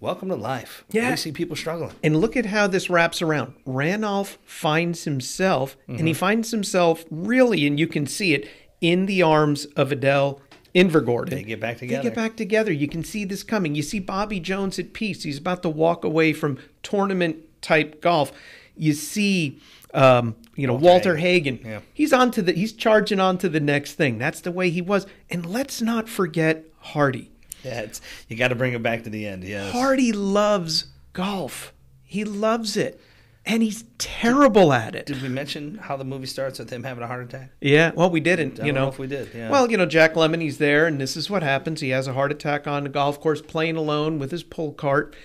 Welcome 0.01 0.27
to 0.29 0.35
life. 0.35 0.83
Yeah. 0.91 1.09
we 1.11 1.15
see 1.15 1.31
people 1.31 1.55
struggling. 1.55 1.91
And 2.03 2.17
look 2.17 2.35
at 2.35 2.45
how 2.45 2.67
this 2.67 2.89
wraps 2.89 3.21
around. 3.21 3.53
Rannulph 3.65 4.37
finds 4.45 5.05
himself, 5.05 5.77
and 5.87 5.99
he 6.01 6.03
Mm-hmm. 6.13 6.19
finds 6.19 6.51
himself 6.51 7.05
really, 7.09 7.65
and 7.65 7.79
you 7.79 7.87
can 7.87 8.05
see 8.05 8.33
it 8.33 8.47
in 8.81 9.05
the 9.05 9.23
arms 9.23 9.65
of 9.77 9.91
Adele 9.93 10.41
Invergordon. 10.75 11.29
They 11.29 11.43
get 11.43 11.61
back 11.61 11.77
together. 11.77 12.03
They 12.03 12.09
get 12.09 12.15
back 12.15 12.35
together. 12.35 12.71
You 12.73 12.89
can 12.89 13.03
see 13.05 13.23
this 13.23 13.41
coming. 13.41 13.73
You 13.73 13.81
see 13.81 13.99
Bobby 13.99 14.41
Jones 14.41 14.77
at 14.77 14.91
peace. 14.93 15.23
He's 15.23 15.37
about 15.37 15.63
to 15.63 15.69
walk 15.69 16.03
away 16.03 16.33
from 16.33 16.57
tournament 16.83 17.37
type 17.61 18.01
golf. 18.01 18.33
You 18.75 18.91
see, 18.93 19.61
um, 19.95 20.35
you 20.55 20.67
know, 20.67 20.73
Walter, 20.73 20.85
Walter 20.85 21.17
Hagen. 21.17 21.59
Yeah. 21.63 21.79
He's 21.93 22.13
on 22.13 22.31
to 22.31 22.41
the. 22.41 22.51
He's 22.51 22.73
charging 22.73 23.19
on 23.19 23.37
to 23.39 23.49
the 23.49 23.59
next 23.59 23.93
thing. 23.93 24.17
That's 24.17 24.41
the 24.41 24.51
way 24.51 24.69
he 24.69 24.81
was. 24.81 25.07
And 25.29 25.45
let's 25.45 25.81
not 25.81 26.09
forget 26.09 26.65
Hardy. 26.79 27.31
Yeah, 27.63 27.81
it's, 27.81 28.01
you 28.27 28.37
got 28.37 28.49
to 28.49 28.55
bring 28.55 28.73
it 28.73 28.83
back 28.83 29.03
to 29.03 29.09
the 29.09 29.25
end. 29.25 29.43
Yes. 29.43 29.71
Hardy 29.71 30.11
loves 30.11 30.85
golf. 31.13 31.73
He 32.03 32.23
loves 32.23 32.77
it. 32.77 33.01
And 33.47 33.61
he's 33.61 33.83
terrible 33.99 34.73
at 34.73 34.95
it. 34.95 35.05
Did 35.05 35.21
we 35.21 35.29
mention 35.29 35.77
how 35.77 35.97
the 35.97 36.03
movie 36.03 36.25
starts 36.25 36.57
with 36.57 36.71
him 36.71 36.83
having 36.83 37.03
a 37.03 37.07
heart 37.07 37.25
attack? 37.25 37.51
Yeah, 37.61 37.91
well, 37.93 38.09
we 38.09 38.19
didn't, 38.19 38.59
I 38.59 38.65
you 38.65 38.71
don't 38.71 38.81
know. 38.81 38.89
if 38.89 38.97
we 38.97 39.05
did. 39.05 39.29
Yeah. 39.35 39.51
Well, 39.51 39.69
you 39.69 39.77
know, 39.77 39.85
Jack 39.85 40.15
Lemmon, 40.15 40.41
he's 40.41 40.57
there, 40.57 40.87
and 40.87 40.99
this 40.99 41.15
is 41.15 41.29
what 41.29 41.43
happens. 41.43 41.79
He 41.79 41.89
has 41.89 42.07
a 42.07 42.13
heart 42.13 42.31
attack 42.31 42.65
on 42.65 42.83
the 42.83 42.89
golf 42.89 43.21
course, 43.21 43.43
playing 43.43 43.75
alone 43.75 44.17
with 44.17 44.31
his 44.31 44.41
pull 44.41 44.73
cart. 44.73 45.15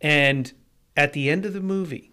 And 0.00 0.50
at 0.96 1.12
the 1.12 1.28
end 1.28 1.44
of 1.44 1.52
the 1.52 1.60
movie, 1.60 2.12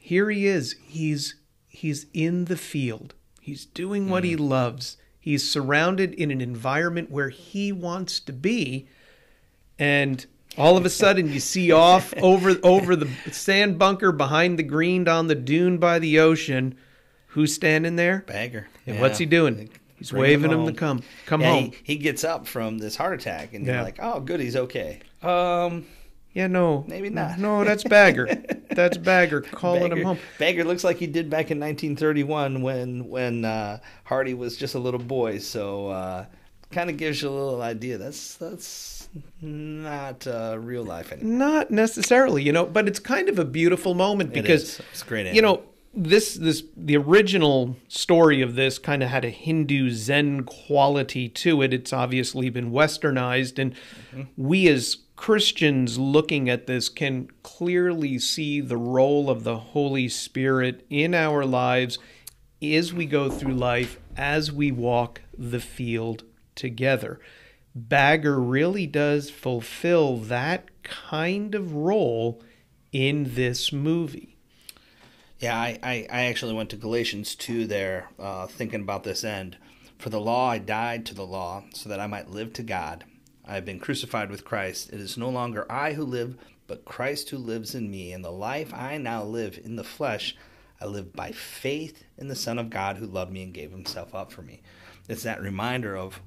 here 0.00 0.30
he 0.30 0.46
is. 0.46 0.74
He's 0.82 1.36
he's 1.68 2.06
in 2.12 2.46
the 2.46 2.56
field. 2.56 3.14
He's 3.40 3.64
doing 3.66 4.08
what 4.08 4.24
he 4.24 4.34
loves. 4.36 4.96
He's 5.18 5.48
surrounded 5.48 6.14
in 6.14 6.30
an 6.30 6.40
environment 6.40 7.10
where 7.10 7.28
he 7.28 7.70
wants 7.72 8.18
to 8.20 8.32
be. 8.32 8.88
And 9.78 10.24
all 10.58 10.76
of 10.76 10.84
a 10.84 10.90
sudden 10.90 11.32
you 11.32 11.40
see 11.40 11.70
off 11.88 12.12
over 12.18 12.56
over 12.62 12.96
the 12.96 13.08
sand 13.30 13.78
bunker 13.78 14.12
behind 14.12 14.58
the 14.58 14.62
green 14.62 15.06
on 15.08 15.26
the 15.28 15.34
dune 15.34 15.78
by 15.78 15.98
the 15.98 16.18
ocean. 16.18 16.76
Who's 17.28 17.54
standing 17.54 17.94
there? 17.96 18.24
Bagger. 18.26 18.68
And 18.86 18.96
Yeah. 18.96 19.02
what's 19.02 19.18
he 19.18 19.26
doing? 19.26 19.70
He's 19.96 20.10
Bring 20.10 20.22
waving 20.22 20.50
him 20.50 20.58
home. 20.60 20.66
to 20.68 20.72
come 20.72 21.02
come 21.26 21.40
Yeah, 21.42 21.50
home. 21.52 21.64
He, 21.84 21.94
he 21.94 21.96
gets 21.96 22.24
up 22.24 22.46
from 22.46 22.78
this 22.78 22.96
heart 22.96 23.20
attack, 23.20 23.52
and 23.54 23.64
Yeah. 23.66 23.74
you're 23.74 23.82
like, 23.84 23.98
"Oh, 24.02 24.18
good, 24.20 24.40
he's 24.40 24.56
okay." 24.56 25.00
Um, 25.22 25.84
Yeah, 26.32 26.46
no. 26.46 26.84
Maybe 26.86 27.10
not. 27.10 27.38
No, 27.38 27.64
that's 27.64 27.82
Bagger. 27.82 28.28
that's 28.70 28.96
Bagger 28.96 29.40
calling 29.40 29.90
Bagger, 29.90 29.96
him 29.96 30.04
home. 30.04 30.18
Bagger 30.38 30.64
looks 30.64 30.84
like 30.84 30.98
he 30.98 31.06
did 31.06 31.28
back 31.28 31.50
in 31.50 31.58
1931 31.58 32.62
when 32.62 33.08
when 33.08 33.44
uh, 33.44 33.80
Hardy 34.04 34.34
was 34.34 34.56
just 34.56 34.74
a 34.74 34.78
little 34.78 35.00
boy. 35.00 35.38
So 35.38 35.88
uh, 35.88 36.26
kind 36.70 36.88
of 36.88 36.96
gives 36.96 37.20
you 37.22 37.28
a 37.28 37.30
little 37.30 37.62
idea. 37.62 37.98
That's 37.98 38.36
that's 38.36 39.08
not 39.40 40.26
uh, 40.26 40.56
real 40.60 40.84
life 40.84 41.10
anymore. 41.10 41.38
Not 41.38 41.70
necessarily, 41.70 42.44
you 42.44 42.52
know, 42.52 42.64
but 42.66 42.86
it's 42.86 43.00
kind 43.00 43.28
of 43.28 43.38
a 43.38 43.44
beautiful 43.44 43.94
moment 43.94 44.32
because 44.32 44.62
is. 44.62 44.80
It's 44.92 45.02
great. 45.02 45.34
you 45.34 45.42
know 45.42 45.64
this 45.92 46.34
this 46.34 46.62
the 46.76 46.96
original 46.96 47.76
story 47.88 48.40
of 48.42 48.54
this 48.54 48.78
kind 48.78 49.02
of 49.02 49.08
had 49.08 49.24
a 49.24 49.30
Hindu 49.30 49.90
Zen 49.90 50.44
quality 50.44 51.28
to 51.28 51.62
it. 51.62 51.74
It's 51.74 51.92
obviously 51.92 52.48
been 52.50 52.70
westernized, 52.70 53.58
and 53.58 53.74
we 54.36 54.68
as 54.68 54.98
Christians 55.20 55.98
looking 55.98 56.48
at 56.48 56.66
this 56.66 56.88
can 56.88 57.28
clearly 57.42 58.18
see 58.18 58.62
the 58.62 58.78
role 58.78 59.28
of 59.28 59.44
the 59.44 59.58
Holy 59.58 60.08
Spirit 60.08 60.86
in 60.88 61.14
our 61.14 61.44
lives 61.44 61.98
as 62.62 62.94
we 62.94 63.04
go 63.04 63.28
through 63.28 63.52
life, 63.52 63.98
as 64.16 64.50
we 64.50 64.72
walk 64.72 65.20
the 65.36 65.60
field 65.60 66.24
together. 66.54 67.20
Bagger 67.74 68.40
really 68.40 68.86
does 68.86 69.28
fulfill 69.28 70.16
that 70.16 70.82
kind 70.82 71.54
of 71.54 71.74
role 71.74 72.42
in 72.90 73.34
this 73.34 73.74
movie. 73.74 74.38
Yeah, 75.38 75.54
I, 75.54 75.78
I, 75.82 76.06
I 76.10 76.22
actually 76.22 76.54
went 76.54 76.70
to 76.70 76.76
Galatians 76.76 77.34
2 77.34 77.66
there, 77.66 78.08
uh, 78.18 78.46
thinking 78.46 78.80
about 78.80 79.04
this 79.04 79.22
end. 79.22 79.58
For 79.98 80.08
the 80.08 80.18
law 80.18 80.48
I 80.48 80.56
died 80.56 81.04
to 81.06 81.14
the 81.14 81.26
law, 81.26 81.64
so 81.74 81.90
that 81.90 82.00
I 82.00 82.06
might 82.06 82.30
live 82.30 82.54
to 82.54 82.62
God. 82.62 83.04
I 83.44 83.54
have 83.54 83.64
been 83.64 83.80
crucified 83.80 84.30
with 84.30 84.44
Christ. 84.44 84.92
It 84.92 85.00
is 85.00 85.16
no 85.16 85.28
longer 85.28 85.70
I 85.70 85.94
who 85.94 86.04
live, 86.04 86.36
but 86.66 86.84
Christ 86.84 87.30
who 87.30 87.38
lives 87.38 87.74
in 87.74 87.90
me. 87.90 88.12
And 88.12 88.24
the 88.24 88.30
life 88.30 88.72
I 88.72 88.96
now 88.98 89.24
live 89.24 89.58
in 89.62 89.76
the 89.76 89.84
flesh, 89.84 90.36
I 90.80 90.86
live 90.86 91.12
by 91.12 91.32
faith 91.32 92.04
in 92.18 92.28
the 92.28 92.36
Son 92.36 92.58
of 92.58 92.70
God 92.70 92.96
who 92.96 93.06
loved 93.06 93.32
me 93.32 93.42
and 93.42 93.54
gave 93.54 93.70
himself 93.70 94.14
up 94.14 94.30
for 94.30 94.42
me. 94.42 94.62
It's 95.08 95.24
that 95.24 95.40
reminder 95.42 95.96
of 95.96 96.20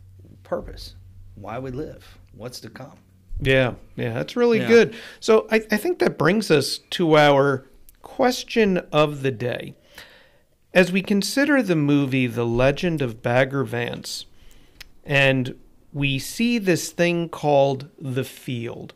purpose, 0.43 0.95
why 1.35 1.59
we 1.59 1.71
live, 1.71 2.17
what's 2.33 2.59
to 2.61 2.69
come. 2.69 2.97
Yeah, 3.39 3.75
yeah, 3.95 4.13
that's 4.13 4.35
really 4.35 4.59
Yeah. 4.59 4.67
good. 4.67 4.95
So 5.19 5.47
I, 5.49 5.57
I 5.71 5.77
think 5.77 5.99
that 5.99 6.17
brings 6.17 6.51
us 6.51 6.79
to 6.91 7.17
our 7.17 7.65
question 8.01 8.77
of 8.91 9.21
the 9.21 9.31
day. 9.31 9.75
As 10.73 10.91
we 10.91 11.01
consider 11.01 11.61
the 11.61 11.75
movie 11.75 12.27
The 12.27 12.45
Legend 12.45 13.01
of 13.01 13.21
Bagger 13.21 13.63
Vance, 13.63 14.25
and 15.05 15.55
we 15.93 16.19
see 16.19 16.57
this 16.57 16.91
thing 16.91 17.29
called 17.29 17.89
the 17.99 18.23
field. 18.23 18.93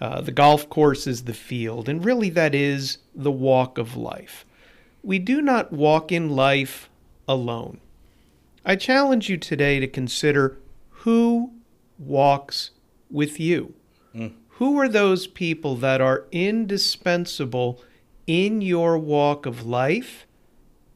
Uh, 0.00 0.20
the 0.20 0.32
golf 0.32 0.68
course 0.68 1.06
is 1.06 1.24
the 1.24 1.34
field, 1.34 1.88
and 1.88 2.04
really 2.04 2.30
that 2.30 2.54
is 2.54 2.98
the 3.14 3.30
walk 3.30 3.78
of 3.78 3.96
life. 3.96 4.44
We 5.02 5.18
do 5.18 5.40
not 5.40 5.72
walk 5.72 6.10
in 6.10 6.30
life 6.30 6.90
alone. 7.28 7.80
I 8.64 8.76
challenge 8.76 9.28
you 9.28 9.36
today 9.36 9.80
to 9.80 9.86
consider 9.86 10.58
who 10.90 11.52
walks 11.98 12.70
with 13.10 13.38
you. 13.38 13.74
Who 14.56 14.78
are 14.78 14.88
those 14.88 15.26
people 15.26 15.74
that 15.76 16.00
are 16.00 16.26
indispensable 16.30 17.82
in 18.26 18.60
your 18.60 18.98
walk 18.98 19.46
of 19.46 19.64
life 19.64 20.26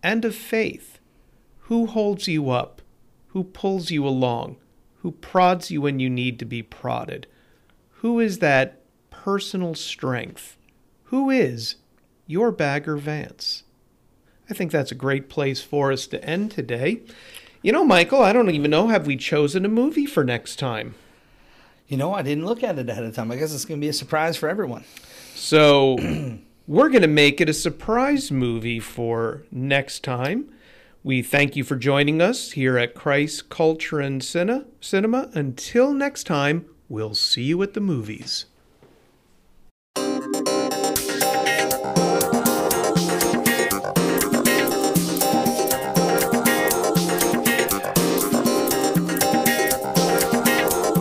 and 0.03 0.25
of 0.25 0.35
faith? 0.35 0.99
Who 1.61 1.87
holds 1.87 2.29
you 2.29 2.51
up? 2.51 2.83
Who 3.29 3.43
pulls 3.43 3.91
you 3.91 4.07
along? 4.07 4.57
Who 5.07 5.12
prods 5.12 5.71
you 5.71 5.83
when 5.83 6.01
you 6.01 6.11
need 6.11 6.40
to 6.40 6.45
be 6.45 6.64
prodded? 6.64 7.29
Who 8.01 8.19
is 8.19 8.40
that 8.40 8.81
personal 9.09 9.77
strength? 9.77 10.57
Who 11.05 11.31
is 11.31 11.77
your 12.27 12.51
Bagger 12.51 12.97
Vance? 12.97 13.62
I 14.51 14.55
think 14.55 14.73
that's 14.73 14.90
a 14.90 14.97
great 14.97 15.29
place 15.29 15.62
for 15.62 15.92
us 15.92 16.09
to 16.09 16.25
end 16.25 16.51
today. 16.51 17.03
You 17.62 17.71
know, 17.71 17.85
Michael, 17.85 18.21
I 18.21 18.33
don't 18.33 18.51
even 18.51 18.73
know. 18.73 18.88
Have 18.88 19.07
we 19.07 19.16
chosen 19.16 19.64
a 19.64 19.69
movie 19.69 20.07
for 20.07 20.25
next 20.25 20.57
time? 20.57 20.97
You 21.87 21.97
know, 21.97 22.12
I 22.12 22.23
didn't 22.23 22.45
look 22.45 22.64
at 22.64 22.77
it 22.77 22.90
ahead 22.90 23.05
of 23.05 23.14
time. 23.14 23.31
I 23.31 23.37
guess 23.37 23.55
it's 23.55 23.64
going 23.64 23.79
to 23.79 23.85
be 23.85 23.90
a 23.90 23.92
surprise 23.92 24.37
for 24.37 24.49
everyone. 24.49 24.83
So 25.37 25.99
we're 26.66 26.88
going 26.88 27.03
to 27.03 27.07
make 27.07 27.40
it 27.40 27.49
a 27.49 27.55
surprise 27.55 28.33
movie 28.33 28.81
for 28.81 29.45
next 29.53 30.03
time. 30.03 30.53
We 31.07 31.23
thank 31.23 31.55
you 31.55 31.62
for 31.62 31.77
joining 31.77 32.21
us 32.21 32.51
here 32.51 32.77
at 32.79 32.97
Christ 32.97 33.49
Culture 33.49 34.01
and 34.01 34.21
Cine- 34.21 34.64
Cinema. 34.81 35.31
Until 35.35 35.92
next 35.92 36.25
time, 36.25 36.66
we'll 36.88 37.14
see 37.14 37.45
you 37.45 37.62
at 37.62 37.75
the 37.75 37.81
movies. 37.81 38.47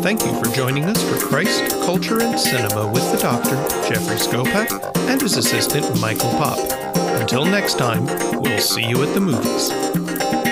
Thank 0.04 0.24
you 0.24 0.40
for 0.40 0.46
joining 0.54 0.84
us 0.84 1.02
for 1.02 1.18
Christ, 1.18 1.72
Culture, 1.82 2.22
and 2.22 2.40
Cinema 2.40 2.86
with 2.92 3.12
the 3.12 3.18
Doctor, 3.18 3.56
Jeffrey 3.90 4.18
Skopak, 4.18 4.96
and 5.10 5.20
his 5.20 5.36
assistant, 5.36 6.00
Michael 6.00 6.30
Pop. 6.34 6.85
Until 7.16 7.46
next 7.46 7.78
time, 7.78 8.06
we'll 8.42 8.60
see 8.60 8.86
you 8.86 9.02
at 9.04 9.14
the 9.14 9.22
movies. 9.22 10.45